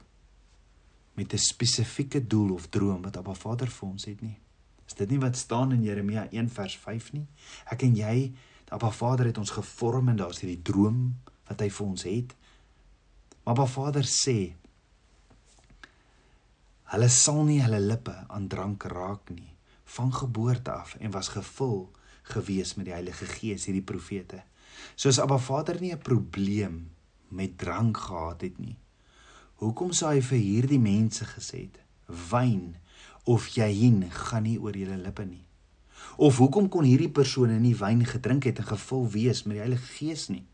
met 1.15 1.33
'n 1.33 1.39
spesifieke 1.39 2.27
doel 2.27 2.55
of 2.55 2.69
droom 2.69 3.03
wat 3.03 3.17
Abba 3.17 3.35
Vader 3.35 3.71
vir 3.71 3.89
ons 3.89 4.05
het 4.05 4.21
nie? 4.21 4.39
Is 4.87 4.95
dit 4.95 5.11
nie 5.11 5.19
wat 5.19 5.37
staan 5.37 5.73
in 5.73 5.83
Jeremia 5.83 6.27
1 6.31 6.51
vers 6.51 6.77
5 6.77 7.13
nie? 7.13 7.27
Ek 7.71 7.83
en 7.83 7.95
jy 7.97 8.33
Abba 8.69 8.91
Vader 8.91 9.27
het 9.27 9.39
ons 9.39 9.51
gevorm 9.51 10.09
en 10.09 10.17
daar's 10.17 10.41
hierdie 10.41 10.63
droom 10.63 11.21
wat 11.49 11.61
hy 11.61 11.69
vir 11.71 11.87
ons 11.87 12.03
het. 12.03 12.35
Maar 13.45 13.55
Abba 13.55 13.67
Vader 13.67 14.05
sê 14.05 14.55
hulle 16.93 17.09
sal 17.09 17.45
nie 17.45 17.63
hulle 17.63 17.81
lippe 17.81 18.15
aan 18.29 18.49
drank 18.49 18.85
raak 18.85 19.31
nie 19.31 19.53
van 19.85 20.13
geboorte 20.13 20.73
af 20.73 20.97
en 21.01 21.11
was 21.11 21.29
gevul 21.29 21.91
gewees 22.23 22.75
met 22.75 22.87
die 22.87 22.93
Heilige 22.95 23.27
Gees 23.27 23.65
hierdie 23.65 23.85
profete. 23.85 24.43
Soos 24.97 25.19
Abba 25.19 25.39
Vader 25.39 25.81
nie 25.81 25.93
'n 25.93 25.99
probleem 25.99 26.91
met 27.33 27.59
drank 27.59 27.97
gehad 27.97 28.45
het 28.45 28.59
nie. 28.61 28.77
Hoekom 29.63 29.93
sou 29.97 30.11
hy 30.13 30.21
vir 30.25 30.43
hierdie 30.43 30.81
mense 30.83 31.27
gesê 31.37 31.67
het 31.67 31.81
wyn 32.31 32.75
of 33.31 33.47
jahin 33.55 34.03
gaan 34.11 34.45
nie 34.45 34.59
oor 34.61 34.77
julle 34.77 34.99
lippe 35.01 35.25
nie? 35.25 35.45
Of 36.17 36.41
hoekom 36.43 36.69
kon 36.69 36.85
hierdie 36.85 37.13
persone 37.15 37.59
nie 37.63 37.75
wyn 37.79 38.03
gedrink 38.07 38.49
het 38.49 38.61
en 38.61 38.69
gevul 38.73 39.07
wees 39.15 39.45
met 39.47 39.57
die 39.57 39.63
Heilige 39.65 39.89
Gees 39.97 40.27
nie? 40.33 40.45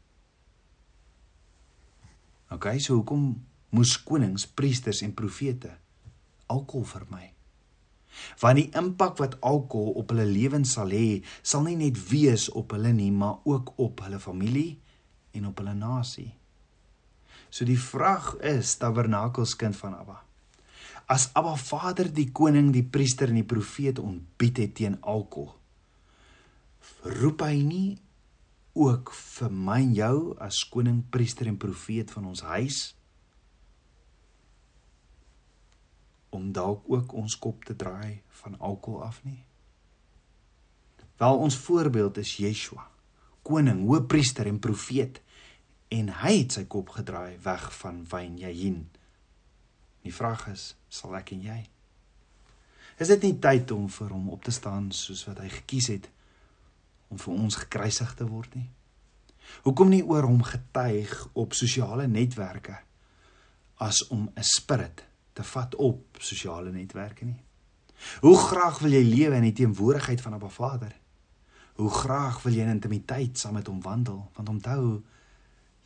OK, 2.55 2.71
so 2.81 3.01
hoekom 3.01 3.33
moes 3.77 3.97
konings, 4.05 4.47
priesters 4.47 5.03
en 5.05 5.17
profete 5.17 5.75
alkohol 6.49 6.87
vermy? 6.89 7.27
Want 8.41 8.59
die 8.59 8.69
impak 8.79 9.19
wat 9.21 9.37
alkohol 9.45 9.99
op 10.01 10.13
hulle 10.15 10.27
lewens 10.29 10.73
sal 10.77 10.93
hê, 10.95 11.21
sal 11.43 11.67
nie 11.67 11.77
net 11.79 11.99
wees 12.11 12.49
op 12.57 12.73
hulle 12.75 12.93
nie, 12.97 13.11
maar 13.13 13.45
ook 13.45 13.75
op 13.77 14.01
hulle 14.07 14.21
familie 14.23 14.79
en 15.37 15.51
op 15.51 15.61
hulle 15.61 15.77
nasie. 15.77 16.33
So 17.51 17.65
die 17.65 17.79
vraag 17.81 18.35
is, 18.45 18.77
tabernakelskind 18.81 19.77
van 19.77 19.97
Abba, 19.97 20.21
as 21.09 21.31
Abba 21.39 21.55
Vader 21.57 22.11
die 22.13 22.29
koning, 22.33 22.69
die 22.75 22.85
priester 22.85 23.33
en 23.33 23.41
die 23.41 23.49
profeet 23.49 23.99
ontbied 24.03 24.61
het 24.61 24.75
teen 24.77 24.99
alkohol. 25.01 25.55
Roep 27.19 27.43
hy 27.47 27.57
nie 27.65 27.89
ook 28.79 29.11
vir 29.17 29.51
my 29.51 29.81
en 29.83 29.95
jou 29.97 30.17
as 30.45 30.61
koning, 30.71 31.01
priester 31.11 31.49
en 31.49 31.59
profeet 31.59 32.13
van 32.15 32.29
ons 32.31 32.45
huis 32.53 32.79
om 36.37 36.51
dalk 36.53 36.85
ook 36.93 37.15
ons 37.17 37.35
kop 37.41 37.65
te 37.65 37.73
draai 37.73 38.21
van 38.43 38.59
alkohol 38.61 39.07
af 39.07 39.23
nie? 39.25 39.41
Wel 41.19 41.41
ons 41.41 41.57
voorbeeld 41.57 42.21
is 42.21 42.37
Yeshua, 42.39 42.85
koning, 43.43 43.81
hoëpriester 43.89 44.47
en 44.47 44.61
profeet 44.63 45.23
en 45.89 46.13
hy 46.23 46.35
het 46.43 46.53
sy 46.59 46.65
kop 46.65 46.93
gedraai 46.97 47.39
weg 47.45 47.73
van 47.81 48.03
wyn, 48.11 48.39
jahin. 48.39 48.89
Die 50.05 50.15
vraag 50.15 50.47
is, 50.53 50.75
sal 50.89 51.17
ek 51.17 51.33
en 51.33 51.43
jy? 51.43 51.59
Is 52.99 53.11
dit 53.15 53.29
nie 53.29 53.37
tyd 53.39 53.71
om 53.71 53.87
vir 53.89 54.11
hom 54.11 54.31
op 54.35 54.45
te 54.45 54.55
staan 54.55 54.91
soos 54.93 55.25
wat 55.29 55.39
hy 55.45 55.49
gekies 55.61 55.89
het 55.95 56.09
om 57.09 57.21
vir 57.23 57.35
ons 57.35 57.57
gekruisig 57.63 58.15
te 58.19 58.27
word 58.29 58.55
nie? 58.59 58.69
Hoekom 59.65 59.93
nie 59.93 60.05
oor 60.05 60.27
hom 60.29 60.43
getuig 60.45 61.13
op 61.39 61.55
sosiale 61.57 62.09
netwerke 62.11 62.77
as 63.81 64.03
om 64.11 64.29
'n 64.35 64.43
spirit 64.43 65.05
te 65.33 65.43
vat 65.43 65.75
op 65.75 66.19
sosiale 66.21 66.73
netwerke 66.73 67.25
nie? 67.25 67.41
Hoe 68.21 68.37
graag 68.37 68.79
wil 68.79 68.93
jy 68.93 69.03
lewe 69.03 69.37
in 69.37 69.47
die 69.49 69.59
teenwoordigheid 69.63 70.21
van 70.21 70.35
'n 70.35 70.51
Vader? 70.51 70.95
Hoe 71.75 71.91
graag 71.91 72.43
wil 72.43 72.53
jy 72.53 72.63
in 72.63 72.75
intimiteit 72.75 73.39
saam 73.39 73.55
met 73.55 73.67
hom 73.67 73.81
wandel? 73.83 74.31
Want 74.35 74.49
onthou, 74.49 75.03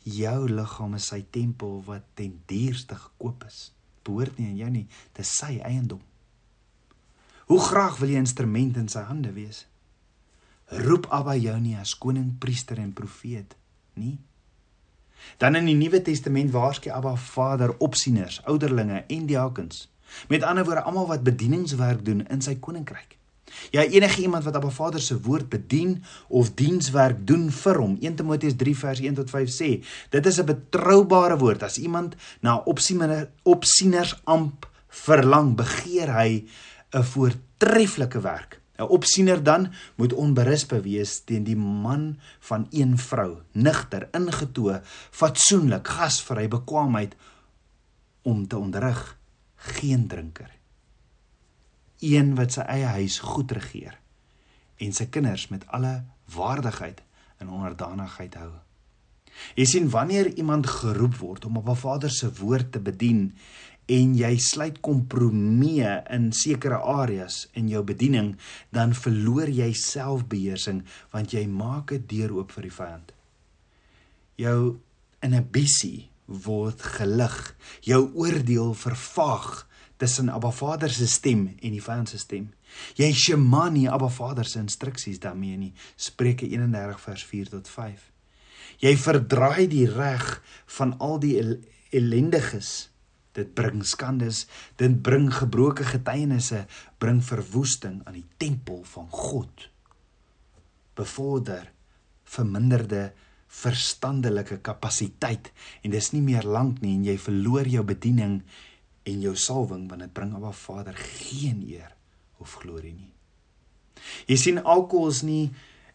jou 0.03 0.39
liggaam 0.49 0.97
is 0.99 1.07
sy 1.11 1.21
tempel 1.31 1.79
wat 1.87 2.05
ten 2.19 2.41
duurste 2.47 2.95
gekoop 2.99 3.45
is 3.47 3.71
behoort 4.03 4.37
nie 4.37 4.49
aan 4.51 4.59
jou 4.59 4.71
nie, 4.73 4.87
dis 5.17 5.31
sy 5.39 5.57
eiendom. 5.63 6.01
Hoe 7.51 7.59
graag 7.59 7.99
wil 8.01 8.13
jy 8.13 8.21
instrument 8.23 8.77
in 8.79 8.89
sy 8.91 9.03
hande 9.07 9.33
wees? 9.35 9.65
Roep 10.83 11.09
Abba 11.13 11.35
jou 11.37 11.55
nie 11.61 11.75
as 11.79 11.95
koning, 11.99 12.33
priester 12.39 12.79
en 12.81 12.93
profeet 12.95 13.55
nie. 13.99 14.17
Dan 15.39 15.55
in 15.59 15.67
die 15.69 15.77
Nuwe 15.77 16.01
Testament 16.03 16.51
waarskei 16.51 16.91
Abba 16.91 17.15
Vader 17.19 17.75
opsieners, 17.83 18.41
ouderlinge 18.49 19.03
en 19.07 19.27
diakens. 19.29 19.87
Met 20.31 20.43
ander 20.43 20.65
woorde 20.67 20.83
almal 20.87 21.07
wat 21.11 21.23
bedieningswerk 21.25 22.03
doen 22.05 22.25
in 22.27 22.41
sy 22.43 22.57
koninkryk. 22.59 23.17
Ja, 23.71 23.83
enige 23.83 24.21
iemand 24.21 24.43
wat 24.43 24.55
Abba 24.55 24.69
Vader 24.69 25.01
se 25.01 25.19
woord 25.21 25.49
bedien 25.49 26.03
of 26.27 26.53
dienswerk 26.53 27.27
doen 27.27 27.49
vir 27.51 27.79
hom. 27.81 27.97
1 28.01 28.15
Timoteus 28.15 28.55
3 28.57 28.75
vers 28.77 28.99
1 28.99 29.13
tot 29.13 29.29
5 29.29 29.49
sê, 29.49 29.69
dit 30.09 30.25
is 30.25 30.39
'n 30.39 30.45
betroubare 30.45 31.37
woord. 31.37 31.63
As 31.63 31.77
iemand 31.77 32.15
na 32.41 32.63
opsieners 33.43 34.15
amp 34.23 34.69
verlang, 34.87 35.55
begeer 35.55 36.13
hy 36.13 36.45
'n 36.93 37.03
voortreffelike 37.03 38.21
werk. 38.21 38.61
'n 38.77 38.89
Opsiener 38.89 39.43
dan 39.43 39.71
moet 39.95 40.13
onberisp 40.13 40.71
wees 40.71 41.23
teen 41.23 41.43
die 41.43 41.55
man 41.55 42.17
van 42.39 42.67
een 42.71 42.97
vrou, 42.97 43.37
nigter, 43.51 44.07
ingetoe, 44.11 44.81
fatsoenlik, 45.11 45.87
gasvry, 45.87 46.47
bekwaamheid 46.47 47.15
om 48.21 48.47
te 48.47 48.57
onderrig, 48.57 49.17
geen 49.55 50.07
drinker 50.07 50.62
een 52.03 52.35
wat 52.35 52.57
sy 52.57 52.67
eie 52.67 52.91
huis 52.99 53.19
goed 53.23 53.51
regeer 53.55 53.97
en 54.83 54.93
sy 54.93 55.07
kinders 55.07 55.47
met 55.53 55.63
alle 55.71 56.03
waardigheid 56.35 57.01
en 57.39 57.49
onderdanigheid 57.49 58.35
hou. 58.35 58.51
Jy 59.57 59.65
sien 59.69 59.89
wanneer 59.89 60.29
iemand 60.37 60.67
geroep 60.69 61.15
word 61.21 61.45
om 61.45 61.57
op 61.57 61.69
'n 61.69 61.75
Vader 61.75 62.11
se 62.11 62.29
woord 62.39 62.71
te 62.71 62.79
bedien 62.79 63.33
en 63.85 64.15
jy 64.15 64.37
sluit 64.37 64.79
kompromieë 64.79 66.03
in 66.15 66.31
sekere 66.31 66.77
areas 66.77 67.47
in 67.53 67.67
jou 67.67 67.83
bediening, 67.83 68.37
dan 68.71 68.93
verloor 68.93 69.49
jy 69.49 69.73
selfbeheersing 69.73 70.83
want 71.11 71.31
jy 71.31 71.47
maak 71.47 71.91
'n 71.91 72.05
deur 72.07 72.31
oop 72.33 72.51
vir 72.51 72.63
die 72.63 72.77
vyand. 72.79 73.13
Jou 74.35 74.79
inhibisie 75.21 76.09
word 76.25 76.81
gelig, 76.81 77.55
jou 77.81 78.11
oordeel 78.15 78.73
vervaag 78.73 79.67
tussen 80.03 80.29
Abba 80.29 80.51
Vader 80.51 80.91
se 80.91 81.07
stem 81.07 81.45
en 81.61 81.71
die 81.71 81.81
vyand 81.81 82.11
se 82.11 82.19
stem. 82.19 82.49
Jy 82.99 83.07
shema 83.15 83.69
nie 83.71 83.87
Abba 83.87 84.09
Vader 84.11 84.47
se 84.49 84.59
instruksies 84.59 85.21
daarmee 85.23 85.57
nie. 85.57 85.73
Spreuke 85.95 86.49
31 86.49 86.99
vers 87.05 87.23
4 87.29 87.51
tot 87.53 87.69
5. 87.71 88.09
Jy 88.83 88.95
verdraai 88.99 89.67
die 89.71 89.85
reg 89.87 90.41
van 90.77 90.97
al 90.99 91.21
die 91.23 91.37
ellendiges. 91.95 92.89
Dit 93.33 93.53
bring 93.57 93.81
skandes, 93.87 94.43
dit 94.77 94.99
bring 95.01 95.29
gebroke 95.33 95.85
getuienisse, 95.87 96.65
bring 97.01 97.23
verwoesting 97.23 98.01
aan 98.03 98.19
die 98.19 98.27
tempel 98.37 98.83
van 98.91 99.07
God. 99.09 99.69
Bevorder 100.99 101.71
verminderde 102.27 103.13
verstandelike 103.53 104.59
kapasiteit 104.65 105.51
en 105.85 105.95
dis 105.95 106.11
nie 106.13 106.21
meer 106.25 106.45
lank 106.45 106.81
nie 106.81 106.97
en 106.97 107.07
jy 107.07 107.17
verloor 107.21 107.69
jou 107.69 107.83
bediening 107.87 108.39
en 109.03 109.21
jou 109.21 109.35
salwing 109.35 109.89
want 109.89 110.01
dit 110.01 110.13
bring 110.13 110.33
Abba 110.35 110.51
Vader 110.51 110.95
geen 110.95 111.63
eer 111.67 111.95
of 112.37 112.55
glorie 112.61 112.93
nie. 112.93 113.11
Jy 114.27 114.37
sien 114.39 114.63
alkohol 114.63 115.11
is 115.13 115.21
nie 115.23 115.51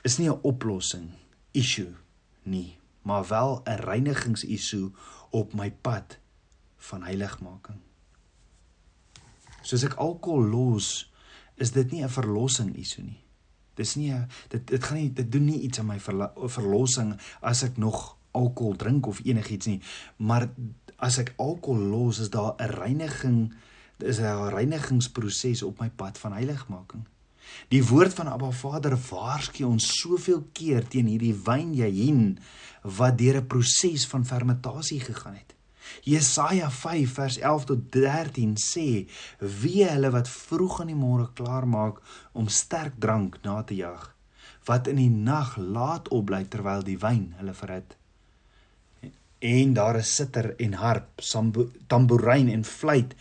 is 0.07 0.19
nie 0.19 0.29
'n 0.29 0.41
oplossing 0.43 1.11
issue 1.53 1.95
nie, 2.43 2.79
maar 3.03 3.29
wel 3.29 3.63
'n 3.67 3.81
reinigingsissue 3.85 4.93
op 5.31 5.55
my 5.55 5.71
pad 5.71 6.19
van 6.77 7.03
heiligmaking. 7.03 7.81
Soos 9.63 9.83
ek 9.83 9.95
alkohol 9.95 10.45
los, 10.49 11.11
is 11.57 11.73
dit 11.73 11.91
nie 11.91 12.03
'n 12.05 12.09
verlossing 12.09 12.77
isu 12.77 13.03
nie. 13.03 13.21
Dis 13.75 13.95
nie 13.95 14.13
'n 14.13 14.29
dit 14.49 14.67
dit 14.67 14.85
gaan 14.85 14.97
nie 14.97 15.13
dit 15.13 15.33
doen 15.33 15.45
nie 15.45 15.61
iets 15.61 15.79
aan 15.79 15.87
my 15.87 16.01
verlossing 16.47 17.21
as 17.41 17.63
ek 17.63 17.77
nog 17.77 18.17
alkohol 18.31 18.77
drink 18.77 19.07
of 19.07 19.21
enigiets 19.25 19.67
nie, 19.67 19.81
maar 20.17 20.49
as 20.99 21.19
ek 21.23 21.35
alkohol 21.39 21.85
los, 21.93 22.19
is 22.19 22.31
daar 22.31 22.55
'n 22.59 22.75
reiniging, 22.83 23.55
is 23.99 24.19
'n 24.21 24.51
reinigingsproses 24.51 25.63
op 25.63 25.81
my 25.81 25.91
pad 25.91 26.19
van 26.19 26.33
heiligmaking. 26.33 27.07
Die 27.69 27.85
woord 27.85 28.15
van 28.15 28.29
Abba 28.29 28.51
Vader 28.51 28.97
waarsku 29.11 29.65
ons 29.65 29.87
soveel 30.01 30.43
keer 30.53 30.89
teen 30.89 31.07
hierdie 31.07 31.35
wynjahin 31.35 32.39
wat 32.99 33.19
deur 33.19 33.41
'n 33.41 33.47
proses 33.47 34.07
van 34.07 34.25
fermentasie 34.25 35.01
gegaan 35.01 35.35
het. 35.35 35.55
Jesaja 36.03 36.71
5 36.71 37.13
vers 37.13 37.39
11 37.39 37.65
tot 37.65 37.93
13 37.93 38.57
sê: 38.57 39.09
"Wie 39.39 39.85
hulle 39.85 40.11
wat 40.11 40.29
vroeg 40.29 40.81
in 40.81 40.87
die 40.87 41.03
môre 41.05 41.29
klaar 41.33 41.67
maak 41.69 42.03
om 42.33 42.49
sterk 42.49 42.95
drank 42.99 43.39
na 43.43 43.63
te 43.63 43.75
jag, 43.75 44.15
wat 44.65 44.87
in 44.87 44.97
die 44.97 45.11
nag 45.11 45.57
laat 45.57 46.09
opbly 46.09 46.45
terwyl 46.45 46.83
die 46.83 46.99
wyn 46.99 47.35
hulle 47.37 47.55
verhit." 47.55 47.98
En 49.39 49.73
daar 49.73 49.97
is 49.97 50.15
sitter 50.15 50.57
en 50.57 50.73
harp, 50.73 51.21
tamboerijn 51.87 52.49
en 52.49 52.65
fluit 52.65 53.15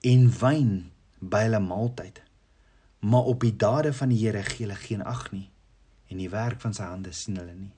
en 0.00 0.28
wyn 0.38 0.92
by 1.18 1.42
hulle 1.48 1.60
maaltyd. 1.60 2.22
Maar 2.98 3.22
op 3.32 3.40
die 3.40 3.56
dade 3.56 3.92
van 3.92 4.08
die 4.08 4.20
Here 4.22 4.42
gee 4.42 4.66
hulle 4.66 4.78
geen 4.78 5.02
ag 5.04 5.30
nie 5.32 5.50
en 6.06 6.20
die 6.22 6.30
werk 6.30 6.60
van 6.62 6.74
sy 6.74 6.86
hande 6.86 7.10
sien 7.12 7.38
hulle 7.40 7.54
nie. 7.54 7.72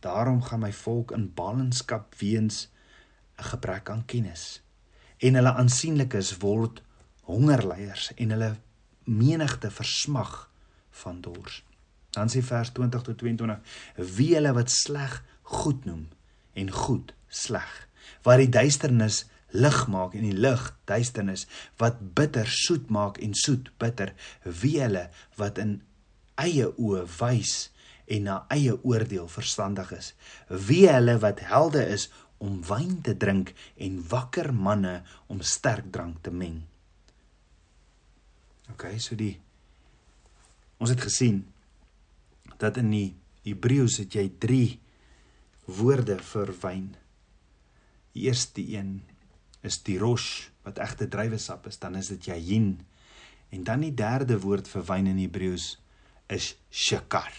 Daarom 0.00 0.42
gaan 0.46 0.62
my 0.62 0.70
volk 0.72 1.10
in 1.16 1.32
ballingskap 1.34 2.14
weens 2.22 2.68
'n 3.38 3.48
gebrek 3.50 3.90
aan 3.90 4.04
kennis 4.04 4.62
en 5.18 5.34
hulle 5.34 5.52
aansienlikes 5.52 6.36
word 6.38 6.82
hongerleiers 7.26 8.12
en 8.14 8.30
hulle 8.30 8.56
menigte 9.04 9.70
versmag 9.70 10.50
van 10.90 11.20
dors. 11.20 11.64
Dan 12.10 12.28
sê 12.28 12.42
vers 12.42 12.70
20 12.70 13.02
tot 13.02 13.18
22: 13.18 13.58
Wie 14.16 14.34
hulle 14.34 14.52
wat 14.52 14.70
sleg 14.70 15.24
goed 15.42 15.84
noem 15.84 16.08
en 16.58 16.72
goed 16.74 17.14
sleg, 17.28 17.70
wat 18.26 18.40
die 18.42 18.50
duisternis 18.50 19.24
lig 19.50 19.78
maak 19.90 20.14
en 20.14 20.24
die 20.26 20.36
lig 20.36 20.62
duisternis, 20.90 21.46
wat 21.78 21.98
bitter 22.14 22.48
soet 22.50 22.90
maak 22.90 23.18
en 23.22 23.34
soet 23.34 23.70
bitter, 23.82 24.14
wie 24.44 24.78
hulle 24.82 25.08
wat 25.38 25.58
in 25.62 25.80
eie 26.40 26.70
oë 26.70 27.04
wys 27.18 27.70
en 28.10 28.26
na 28.26 28.40
eie 28.50 28.74
oordeel 28.86 29.28
verstandig 29.30 29.92
is, 29.94 30.12
wie 30.48 30.86
hulle 30.90 31.18
wat 31.22 31.42
helde 31.50 31.82
is 31.86 32.08
om 32.40 32.60
wyn 32.66 33.00
te 33.04 33.14
drink 33.20 33.52
en 33.76 34.00
wakker 34.10 34.50
manne 34.56 35.00
om 35.28 35.42
sterk 35.44 35.90
drank 35.92 36.22
te 36.24 36.32
meng. 36.32 36.62
OK, 38.72 38.86
so 39.02 39.18
die 39.18 39.34
ons 40.80 40.92
het 40.94 41.02
gesien 41.04 41.42
dat 42.60 42.78
in 42.80 42.88
die 42.92 43.08
Hebreëus 43.44 43.98
het 44.00 44.14
jy 44.16 44.30
3 44.40 44.62
woorde 45.78 46.18
vir 46.32 46.52
wyn. 46.62 46.88
Die 48.14 48.26
eerste 48.26 48.62
een 48.62 49.00
is 49.66 49.78
die 49.86 49.98
rosh 50.00 50.48
wat 50.66 50.80
egte 50.82 51.08
druiwesap 51.08 51.66
is, 51.70 51.78
dan 51.78 51.96
is 51.96 52.10
dit 52.12 52.30
yayin. 52.30 52.80
En 53.50 53.64
dan 53.64 53.84
die 53.84 53.94
derde 53.94 54.38
woord 54.40 54.68
vir 54.70 54.84
wyn 54.88 55.10
in 55.10 55.20
Hebreëus 55.22 55.74
is 56.30 56.54
shakar. 56.70 57.32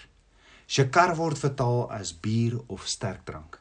Shakar 0.67 1.15
word 1.19 1.39
vertaal 1.39 1.89
as 1.91 2.13
bier 2.15 2.57
of 2.71 2.87
sterk 2.87 3.25
drank. 3.27 3.57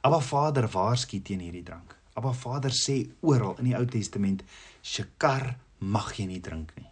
Abba 0.00 0.20
Vader 0.24 0.68
waarsku 0.70 1.20
teen 1.22 1.42
hierdie 1.44 1.64
drank. 1.66 1.96
Abba 2.14 2.32
Vader 2.32 2.74
sê 2.74 3.02
oral 3.20 3.58
in 3.58 3.70
die 3.70 3.76
Ou 3.76 3.86
Testament, 3.86 4.42
"Shekar 4.82 5.58
mag 5.78 6.14
jy 6.16 6.26
nie 6.26 6.40
drink 6.40 6.72
nie." 6.76 6.90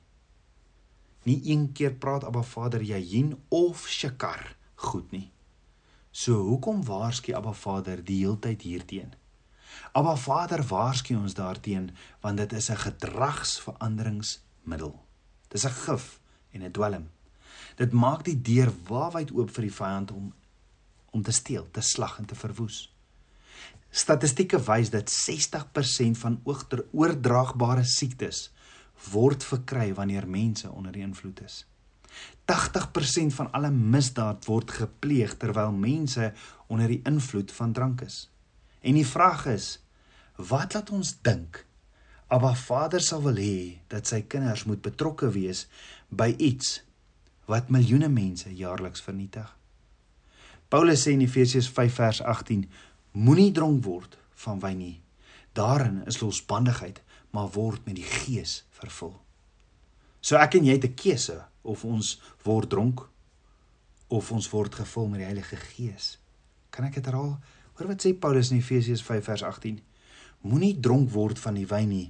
Nie 1.25 1.41
een 1.53 1.73
keer 1.73 1.93
praat 1.93 2.25
Abba 2.25 2.43
Vader 2.43 2.83
Jahin 2.83 3.37
of 3.49 3.89
Shekar 3.89 4.57
goed 4.75 5.11
nie. 5.13 5.31
So 6.11 6.33
hoekom 6.33 6.85
waarsku 6.85 7.35
Abba 7.35 7.53
Vader 7.53 8.05
die 8.05 8.25
heeltyd 8.25 8.63
hierteen? 8.63 9.15
Abba 9.93 10.17
Vader 10.17 10.67
waarsku 10.67 11.17
ons 11.17 11.35
daarteen 11.35 11.91
want 12.21 12.37
dit 12.37 12.53
is 12.53 12.71
'n 12.71 12.77
gedragsveranderingsmiddel. 12.77 15.05
Dis 15.49 15.65
'n 15.65 15.71
gif 15.71 16.21
en 16.51 16.63
'n 16.63 16.73
dwelm. 16.73 17.11
Dit 17.77 17.93
maak 17.93 18.25
die 18.25 18.43
deur 18.43 18.73
waawyd 18.89 19.31
oop 19.31 19.51
vir 19.51 19.63
die 19.63 19.75
vyand 19.75 20.11
om 20.11 20.33
om 21.11 21.23
te 21.23 21.33
steel, 21.33 21.71
te 21.71 21.81
slag 21.81 22.19
en 22.19 22.25
te 22.25 22.35
verwoes. 22.35 22.95
Statistieke 23.91 24.61
wys 24.61 24.91
dat 24.91 25.11
60% 25.11 26.19
van 26.19 26.43
oordraagbare 26.93 27.85
siektes 27.85 28.53
word 29.13 29.45
verkry 29.45 29.95
wanneer 29.95 30.29
mense 30.29 30.71
onder 30.71 30.93
die 30.93 31.03
invloed 31.03 31.41
is. 31.45 31.67
80% 32.49 33.35
van 33.37 33.51
alle 33.53 33.71
misdaad 33.71 34.45
word 34.49 34.71
gepleeg 34.71 35.37
terwyl 35.37 35.73
mense 35.73 36.33
onder 36.67 36.89
die 36.89 37.03
invloed 37.05 37.53
van 37.53 37.73
drank 37.73 38.01
is. 38.01 38.31
En 38.81 38.95
die 38.95 39.07
vraag 39.07 39.47
is, 39.47 39.79
wat 40.37 40.75
laat 40.75 40.91
ons 40.91 41.17
dink 41.23 41.65
Abba 42.29 42.55
Vader 42.55 43.01
sal 43.01 43.23
wil 43.25 43.39
hê 43.41 43.81
dat 43.89 44.07
sy 44.07 44.21
kinders 44.29 44.67
moet 44.69 44.83
betrokke 44.85 45.31
wees 45.33 45.65
by 46.09 46.35
iets 46.37 46.83
wat 47.49 47.71
miljoene 47.73 48.11
mense 48.13 48.53
jaarliks 48.53 49.01
vernietig? 49.05 49.49
Paulus 50.69 51.07
sê 51.07 51.15
in 51.17 51.25
Efesiërs 51.25 51.71
5 51.73 51.95
vers 51.97 52.21
18 52.21 52.67
Moenie 53.17 53.53
dronk 53.57 53.81
word 53.87 54.19
van 54.45 54.61
wyn 54.61 54.77
nie. 54.79 54.99
Daarin 55.57 56.03
is 56.07 56.21
losbandigheid, 56.21 57.01
maar 57.33 57.49
word 57.57 57.87
met 57.89 57.97
die 57.97 58.05
Gees 58.05 58.63
vervul. 58.77 59.15
So 60.21 60.37
ek 60.37 60.59
en 60.59 60.69
jy 60.69 60.77
het 60.77 60.85
'n 60.85 60.95
keuse 60.95 61.41
of 61.69 61.85
ons 61.85 62.17
word 62.47 62.71
dronk 62.73 63.05
of 64.09 64.31
ons 64.33 64.49
word 64.53 64.75
gevul 64.81 65.09
met 65.13 65.21
die 65.21 65.29
Heilige 65.29 65.59
Gees. 65.61 66.17
Kan 66.73 66.89
ek 66.89 66.97
dit 66.97 67.09
herhaal? 67.11 67.35
Hoor 67.77 67.91
wat 67.91 68.05
sê 68.05 68.15
Paulus 68.17 68.51
in 68.53 68.63
Efesiërs 68.63 69.05
5 69.05 69.27
vers 69.29 69.45
18. 69.45 69.83
Moenie 70.49 70.75
dronk 70.81 71.13
word 71.13 71.41
van 71.43 71.59
die 71.61 71.67
wyn 71.69 71.91
nie. 71.93 72.07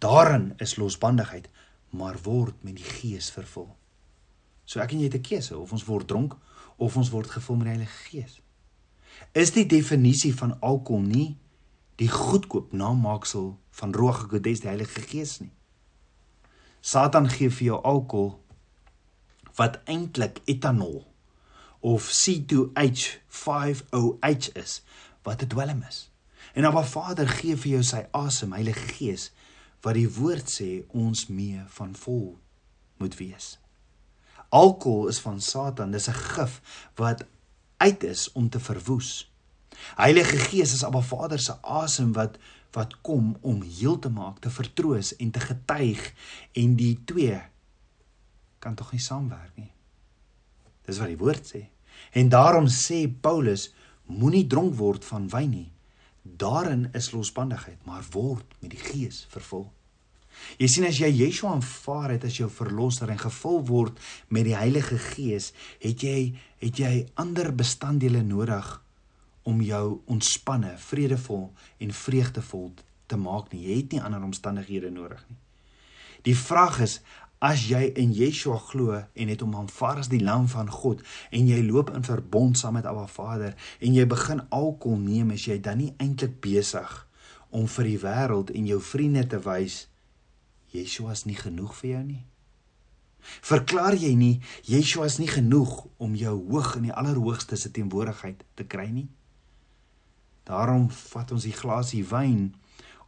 Daarin 0.00 0.54
is 0.64 0.78
losbandigheid, 0.80 1.50
maar 1.92 2.16
word 2.24 2.64
met 2.64 2.80
die 2.80 2.88
Gees 2.96 3.28
vervul. 3.34 3.68
So 4.64 4.80
ek 4.80 4.96
en 4.96 5.04
jy 5.04 5.12
het 5.12 5.20
'n 5.20 5.28
keuse 5.28 5.58
of 5.58 5.72
ons 5.72 5.84
word 5.84 6.08
dronk 6.08 6.38
of 6.76 6.96
ons 6.96 7.12
word 7.12 7.28
gevul 7.28 7.60
met 7.60 7.68
die 7.68 7.76
Heilige 7.76 8.00
Gees 8.08 8.40
is 9.32 9.52
die 9.54 9.66
definisie 9.66 10.34
van 10.34 10.56
alkohol 10.60 11.02
nie 11.02 11.28
die 12.00 12.10
goedkoop 12.10 12.72
namaaksel 12.74 13.54
van 13.78 13.94
Rogagodes 13.94 14.62
die 14.62 14.70
Heilige 14.70 15.02
Gees 15.02 15.38
nie. 15.40 15.52
Satan 16.80 17.28
gee 17.30 17.50
vir 17.50 17.66
jou 17.66 17.78
alkohol 17.82 18.34
wat 19.54 19.80
eintlik 19.84 20.40
etanol 20.44 21.12
of 21.80 22.10
C2H5OH 22.10 24.52
is 24.52 24.82
wat 25.22 25.42
'n 25.42 25.46
dwelm 25.46 25.82
is. 25.88 26.10
En 26.54 26.64
Abba 26.64 26.84
Vader 26.84 27.28
gee 27.28 27.56
vir 27.56 27.70
jou 27.70 27.82
sy 27.82 28.06
asem, 28.10 28.52
Heilige 28.52 28.88
Gees, 28.94 29.30
wat 29.82 29.94
die 29.94 30.08
woord 30.08 30.50
sê 30.50 30.82
ons 30.88 31.26
mee 31.26 31.62
van 31.76 31.94
vol 31.94 32.38
moet 32.96 33.16
wees. 33.16 33.58
Alkohol 34.48 35.08
is 35.08 35.18
van 35.18 35.40
Satan, 35.40 35.90
dis 35.90 36.08
'n 36.08 36.12
gif 36.12 36.60
wat 36.94 37.24
uit 37.76 38.04
is 38.04 38.32
om 38.32 38.48
te 38.48 38.60
verwoes. 38.60 39.32
Heilige 39.96 40.38
Gees 40.38 40.72
is 40.72 40.84
Abba 40.84 41.00
Vader 41.00 41.40
se 41.40 41.62
asem 41.62 42.12
wat 42.12 42.38
wat 42.70 43.00
kom 43.00 43.36
om 43.40 43.62
heel 43.62 43.98
te 43.98 44.08
maak, 44.08 44.38
te 44.38 44.50
vertroos 44.50 45.16
en 45.16 45.30
te 45.30 45.40
getuig 45.40 46.12
en 46.52 46.76
die 46.76 47.04
twee 47.04 47.42
kan 48.64 48.76
tog 48.78 48.92
nie 48.92 49.02
saamwerk 49.02 49.54
nie. 49.60 49.70
Dis 50.88 51.00
wat 51.00 51.12
die 51.12 51.20
woord 51.20 51.46
sê. 51.48 51.62
En 52.16 52.28
daarom 52.32 52.66
sê 52.72 53.04
Paulus 53.08 53.70
moenie 54.10 54.46
dronk 54.50 54.74
word 54.78 55.04
van 55.08 55.28
wyn 55.32 55.50
nie. 55.52 55.70
Daarin 56.24 56.88
is 56.96 57.12
losbandigheid, 57.12 57.80
maar 57.84 58.04
word 58.12 58.56
met 58.60 58.72
die 58.72 58.80
Gees 58.80 59.24
vervul. 59.32 59.66
Jy 60.58 60.68
sien 60.70 60.86
as 60.88 60.98
jy 60.98 61.10
Yeshua 61.12 61.52
aanvaar 61.54 62.16
het 62.16 62.24
as 62.26 62.38
jou 62.40 62.48
verlosser 62.50 63.12
en 63.12 63.20
gevul 63.20 63.60
word 63.68 64.00
met 64.34 64.46
die 64.48 64.56
Heilige 64.56 64.98
Gees, 64.98 65.52
het 65.82 66.02
jy 66.02 66.34
het 66.64 66.80
jy 66.80 67.04
ander 67.20 67.52
bestanddele 67.54 68.22
nodig 68.24 68.66
om 69.44 69.60
jou 69.60 70.00
ontspanne, 70.10 70.72
vredevol 70.80 71.50
en 71.84 71.92
vreugdevol 71.92 72.70
te 73.06 73.18
maak 73.20 73.52
nie. 73.52 73.66
Jy 73.68 73.76
het 73.82 73.92
nie 73.92 74.02
ander 74.02 74.24
omstandighede 74.24 74.90
nodig 74.90 75.20
nie. 75.28 75.36
Die 76.24 76.36
vraag 76.36 76.80
is 76.80 77.00
as 77.44 77.66
jy 77.68 77.90
in 78.00 78.12
Yeshua 78.16 78.56
glo 78.70 78.96
en 78.96 79.28
het 79.28 79.42
hom 79.44 79.54
aanvaar 79.58 79.98
as 80.00 80.08
die 80.08 80.22
lam 80.24 80.46
van 80.48 80.70
God 80.72 81.02
en 81.28 81.48
jy 81.50 81.60
loop 81.66 81.90
in 81.92 82.04
verbond 82.06 82.56
saam 82.56 82.78
met 82.78 82.86
Abba 82.88 83.04
Vader 83.10 83.52
en 83.84 83.96
jy 83.96 84.06
begin 84.08 84.40
alkohol 84.48 85.02
neem, 85.02 85.34
is 85.36 85.44
jy 85.44 85.58
dan 85.60 85.82
nie 85.82 85.90
eintlik 86.00 86.38
besig 86.44 86.92
om 87.54 87.66
vir 87.68 87.90
die 87.90 87.98
wêreld 88.00 88.52
en 88.56 88.70
jou 88.70 88.78
vriende 88.80 89.26
te 89.28 89.40
wys 89.44 89.84
Yeshua 90.72 91.12
is 91.12 91.26
nie 91.28 91.36
genoeg 91.36 91.74
vir 91.82 91.90
jou 91.90 92.04
nie? 92.06 92.22
Verklaar 93.44 93.96
jy 94.00 94.14
nie 94.16 94.34
Yeshua 94.68 95.10
is 95.10 95.18
nie 95.20 95.28
genoeg 95.28 95.82
om 96.02 96.16
jou 96.16 96.32
hoog 96.48 96.78
in 96.80 96.88
die 96.88 96.96
allerhoogste 96.96 97.58
se 97.60 97.72
teenwoordigheid 97.76 98.40
te 98.56 98.64
kry 98.64 98.88
nie? 98.88 99.10
Daarom 100.48 100.88
vat 100.92 101.36
ons 101.36 101.44
die 101.44 101.56
glasie 101.56 102.02
wyn 102.08 102.54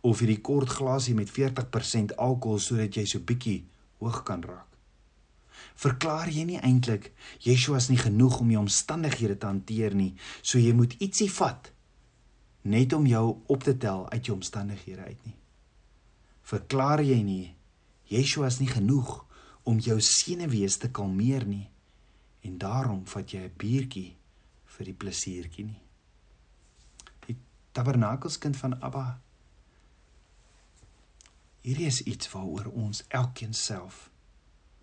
of 0.05 0.21
hierdie 0.21 0.43
kort 0.45 0.77
glasie 0.77 1.17
met 1.17 1.33
40% 1.33 2.15
alkohol 2.21 2.61
sodat 2.61 3.01
jy 3.01 3.07
so 3.09 3.25
bietjie 3.25 3.63
hoog 4.01 4.23
kan 4.23 4.43
raak? 4.43 4.77
Verklaar 5.77 6.29
jy 6.33 6.45
nie 6.49 6.61
eintlik 6.61 7.11
Yeshua 7.45 7.81
is 7.81 7.89
nie 7.93 8.01
genoeg 8.01 8.41
om 8.41 8.51
jou 8.53 8.63
omstandighede 8.65 9.37
te 9.41 9.49
hanteer 9.49 9.97
nie, 9.97 10.15
so 10.43 10.61
jy 10.61 10.73
moet 10.77 10.97
ietsie 11.05 11.29
vat 11.33 11.73
net 12.67 12.93
om 12.97 13.07
jou 13.07 13.25
op 13.53 13.65
te 13.65 13.77
tel 13.79 14.07
uit 14.11 14.27
jou 14.27 14.37
omstandighede 14.37 15.05
uit 15.05 15.27
nie? 15.29 15.37
Verklaar 16.47 17.03
jy 17.05 17.21
nie 17.23 17.45
Yeshua 18.11 18.51
is 18.53 18.61
nie 18.61 18.71
genoeg 18.71 19.23
om 19.67 19.81
jou 19.83 19.97
senuwees 20.01 20.79
te 20.79 20.91
kalmeer 20.95 21.47
nie 21.49 21.67
en 22.47 22.59
daarom 22.63 23.03
vat 23.11 23.33
jy 23.33 23.43
'n 23.45 23.57
biertjie 23.59 24.17
vir 24.77 24.85
die 24.87 24.95
plesiertjie 24.95 25.65
nie? 25.65 25.83
Die 27.27 27.37
tabernakelskind 27.73 28.57
van 28.57 28.81
Abba 28.81 29.21
Hierdie 31.67 31.89
is 31.91 32.05
iets 32.07 32.29
waaroor 32.31 32.69
ons 32.79 33.03
elkeen 33.09 33.55
self 33.55 34.05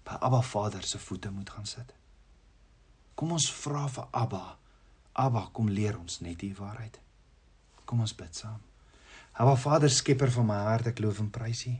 by 0.04 0.18
Abba 0.20 0.42
Vader 0.44 0.84
se 0.84 1.00
voete 1.00 1.30
moet 1.32 1.50
gaan 1.50 1.66
sit. 1.66 1.94
Kom 3.16 3.32
ons 3.32 3.48
vra 3.56 3.86
vir 3.88 4.10
Abba. 4.12 4.58
Abba, 5.14 5.46
kom 5.56 5.70
leer 5.72 5.96
ons 5.96 6.20
net 6.26 6.42
die 6.42 6.52
waarheid. 6.58 7.00
Kom 7.88 8.04
ons 8.04 8.16
bid 8.20 8.36
saam. 8.36 8.60
Abba 9.40 9.56
Vader, 9.56 9.90
skepper 9.90 10.32
van 10.36 10.50
my 10.50 10.60
hart, 10.68 10.92
ek 10.92 11.00
loof 11.00 11.24
en 11.24 11.32
prys 11.32 11.64
U. 11.72 11.74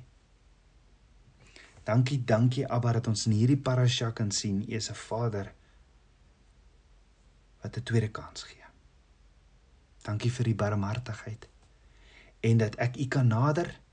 Dankie, 1.84 2.22
dankie 2.24 2.64
Abba 2.64 2.96
dat 3.02 3.12
ons 3.12 3.28
in 3.28 3.36
hierdie 3.36 3.60
parasha 3.60 4.14
kan 4.16 4.32
sien 4.32 4.64
U 4.64 4.72
is 4.72 4.90
'n 4.90 4.96
Vader 4.96 5.52
wat 7.62 7.78
'n 7.78 7.84
tweede 7.84 8.12
kans 8.12 8.44
gee. 8.44 8.64
Dankie 10.04 10.32
vir 10.32 10.46
die 10.46 10.56
barmhartigheid 10.56 11.50
en 12.40 12.58
dat 12.58 12.76
ek 12.76 12.96
U 12.98 13.08
kan 13.08 13.28
nader 13.28 13.84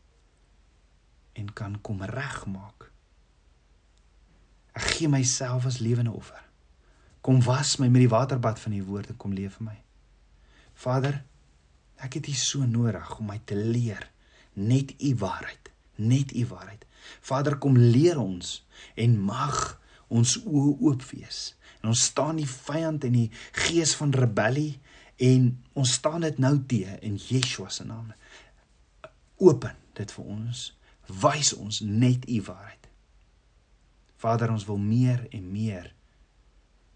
en 1.40 1.50
kan 1.57 1.79
kom 1.81 2.05
regmaak. 2.07 2.90
Ek 4.76 4.87
gee 4.94 5.11
myself 5.11 5.66
as 5.66 5.81
lewende 5.83 6.12
offer. 6.14 6.40
Kom 7.20 7.42
was 7.44 7.76
my 7.81 7.88
met 7.88 8.05
die 8.05 8.12
waterbad 8.12 8.61
van 8.61 8.76
u 8.76 8.85
woord 8.85 9.11
en 9.12 9.18
kom 9.20 9.35
leef 9.37 9.59
vir 9.59 9.72
my. 9.72 9.76
Vader, 10.81 11.18
ek 12.00 12.20
het 12.20 12.31
u 12.31 12.37
so 12.38 12.64
nodig 12.64 13.18
om 13.18 13.29
my 13.29 13.40
te 13.44 13.59
leer 13.59 14.07
net 14.53 14.94
u 14.98 15.14
waarheid, 15.20 15.70
net 15.94 16.33
u 16.37 16.46
waarheid. 16.46 16.87
Vader, 17.20 17.59
kom 17.59 17.76
leer 17.76 18.18
ons 18.20 18.61
en 18.94 19.18
mag 19.20 19.81
ons 20.09 20.37
oë 20.44 20.76
oop 20.81 21.05
wees. 21.12 21.55
En 21.81 21.92
ons 21.92 22.05
staan 22.11 22.40
die 22.40 22.48
vyand 22.48 23.05
en 23.05 23.16
die 23.16 23.29
gees 23.66 23.94
van 23.96 24.12
rebellie 24.16 24.81
en 25.20 25.53
ons 25.76 25.92
staan 25.92 26.24
dit 26.24 26.38
nou 26.40 26.57
te 26.68 26.83
in 27.05 27.16
Yeshua 27.29 27.68
se 27.68 27.85
naam. 27.85 28.12
Open 29.40 29.76
dit 29.96 30.12
vir 30.16 30.24
ons 30.24 30.68
wys 31.22 31.52
ons 31.56 31.80
net 31.80 32.28
u 32.28 32.42
waarheid. 32.46 32.88
Vader, 34.20 34.50
ons 34.52 34.66
wil 34.68 34.78
meer 34.78 35.26
en 35.32 35.50
meer 35.52 35.90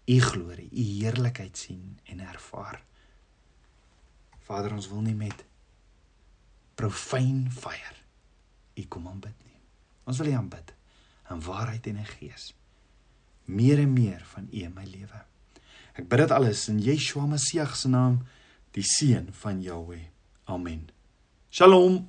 u 0.05 0.19
glorie, 0.21 0.69
u 0.69 0.83
heerlikheid 1.01 1.57
sien 1.57 1.97
en 2.03 2.19
ervaar. 2.21 2.83
Vader, 4.45 4.73
ons 4.77 4.89
wil 4.91 5.01
nie 5.01 5.17
met 5.17 5.45
profane 6.75 7.49
fire 7.51 8.05
u 8.75 8.85
kom 8.87 9.07
aanbid 9.07 9.35
nie. 9.45 9.59
Ons 10.03 10.19
wil 10.21 10.31
u 10.31 10.35
aanbid 10.37 10.73
in 11.31 11.41
waarheid 11.41 11.87
en 11.87 12.01
in 12.03 12.05
gees. 12.05 12.51
Meer 13.45 13.79
en 13.79 13.93
meer 13.93 14.21
van 14.33 14.47
u 14.51 14.61
in 14.61 14.73
my 14.75 14.85
lewe. 14.89 15.23
Ek 15.95 16.07
bid 16.11 16.25
dit 16.25 16.31
alles 16.35 16.67
in 16.69 16.81
Yeshua 16.83 17.25
Messie 17.29 17.65
se 17.73 17.89
naam, 17.89 18.19
die 18.75 18.83
seun 18.83 19.31
van 19.31 19.61
Jahweh. 19.63 20.03
Amen. 20.45 20.89
Shalom. 21.49 22.03